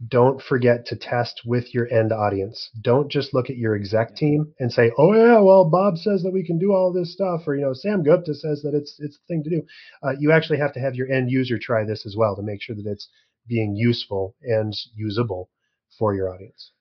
[0.06, 2.68] don't forget to test with your end audience.
[2.78, 6.32] Don't just look at your exec team and say, "Oh yeah, well Bob says that
[6.34, 9.16] we can do all this stuff," or you know, Sam Gupta says that it's it's
[9.16, 9.62] the thing to do.
[10.02, 12.60] Uh, you actually have to have your end user try this as well to make
[12.60, 13.08] sure that it's
[13.48, 15.48] being useful and usable
[15.98, 16.72] for your audience.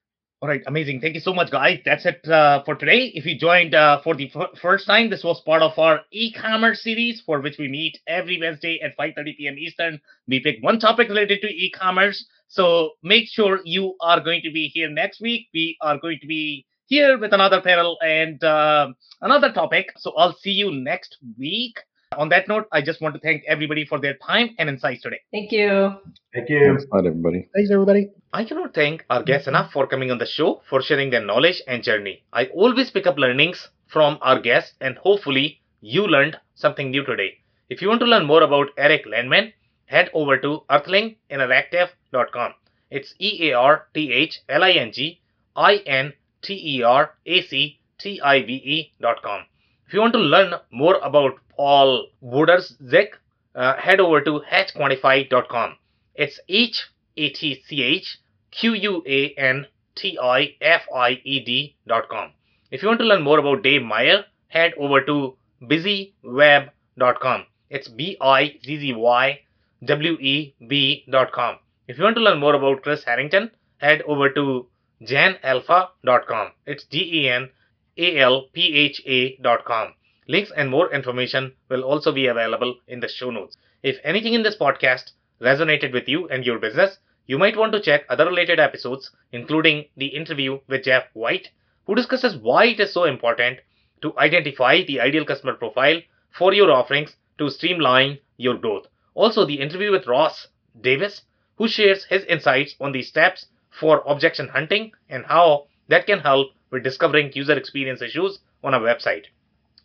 [0.42, 1.02] All right, amazing.
[1.02, 1.82] Thank you so much, guys.
[1.86, 3.12] That's it uh, for today.
[3.14, 6.82] If you joined uh, for the f- first time, this was part of our e-commerce
[6.82, 9.60] series, for which we meet every Wednesday at 5:30 p.m.
[9.60, 10.02] Eastern.
[10.28, 12.26] We pick one topic related to e-commerce.
[12.48, 15.48] So make sure you are going to be here next week.
[15.54, 18.88] We are going to be here with another panel and uh,
[19.22, 19.94] another topic.
[19.98, 21.78] So I'll see you next week.
[22.18, 25.22] On that note, I just want to thank everybody for their time and insights today.
[25.32, 25.94] Thank you.
[26.34, 26.78] Thank you.
[26.78, 27.48] Thanks everybody.
[27.56, 28.10] Thanks, everybody.
[28.34, 31.62] I cannot thank our guests enough for coming on the show, for sharing their knowledge
[31.68, 32.26] and journey.
[32.34, 37.38] I always pick up learnings from our guests, and hopefully, you learned something new today.
[37.70, 39.54] If you want to learn more about Eric Landman,
[39.86, 42.54] head over to earthlinginteractive.com.
[42.90, 45.22] It's E A R T H L I N G
[45.56, 49.46] I N T E R A C T I V E.com.
[49.92, 53.10] If you want to learn more about Paul Wlodarczyk,
[53.54, 55.76] uh, head over to hatchquantified.com.
[56.16, 56.88] It's H
[57.18, 58.18] A T C H
[58.52, 62.32] Q U A N T I F I E D.com.
[62.72, 67.46] If you want to learn more about Dave Meyer, head over to bizzyweb.com.
[67.70, 69.42] It's B I Z Z Y
[69.84, 71.58] W E B.com.
[71.90, 74.68] If you want to learn more about Chris Harrington, head over to
[75.02, 76.52] genalpha.com.
[76.66, 77.50] It's G E N
[77.98, 79.94] A L P H A.com.
[80.28, 83.58] Links and more information will also be available in the show notes.
[83.84, 85.12] If anything in this podcast
[85.42, 89.86] resonated with you and your business, you might want to check other related episodes, including
[89.98, 91.50] the interview with Jeff White,
[91.86, 93.60] who discusses why it is so important
[94.02, 98.88] to identify the ideal customer profile for your offerings to streamline your growth.
[99.14, 100.48] Also, the interview with Ross
[100.80, 101.24] Davis,
[101.58, 106.52] who shares his insights on the steps for objection hunting and how that can help
[106.72, 109.26] with discovering user experience issues on our website.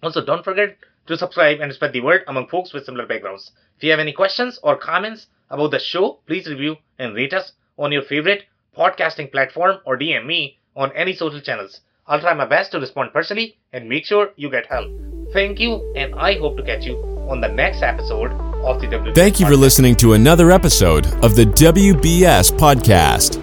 [0.03, 0.77] Also, don't forget
[1.07, 3.53] to subscribe and spread the word among folks with similar backgrounds.
[3.77, 7.53] If you have any questions or comments about the show, please review and rate us
[7.79, 8.45] on your favorite
[8.77, 11.81] podcasting platform or DM me on any social channels.
[12.07, 14.91] I'll try my best to respond personally and make sure you get help.
[15.33, 16.97] Thank you, and I hope to catch you
[17.29, 18.33] on the next episode
[18.65, 19.15] of the WBS.
[19.15, 23.43] Thank you for listening to another episode of the WBS Podcast.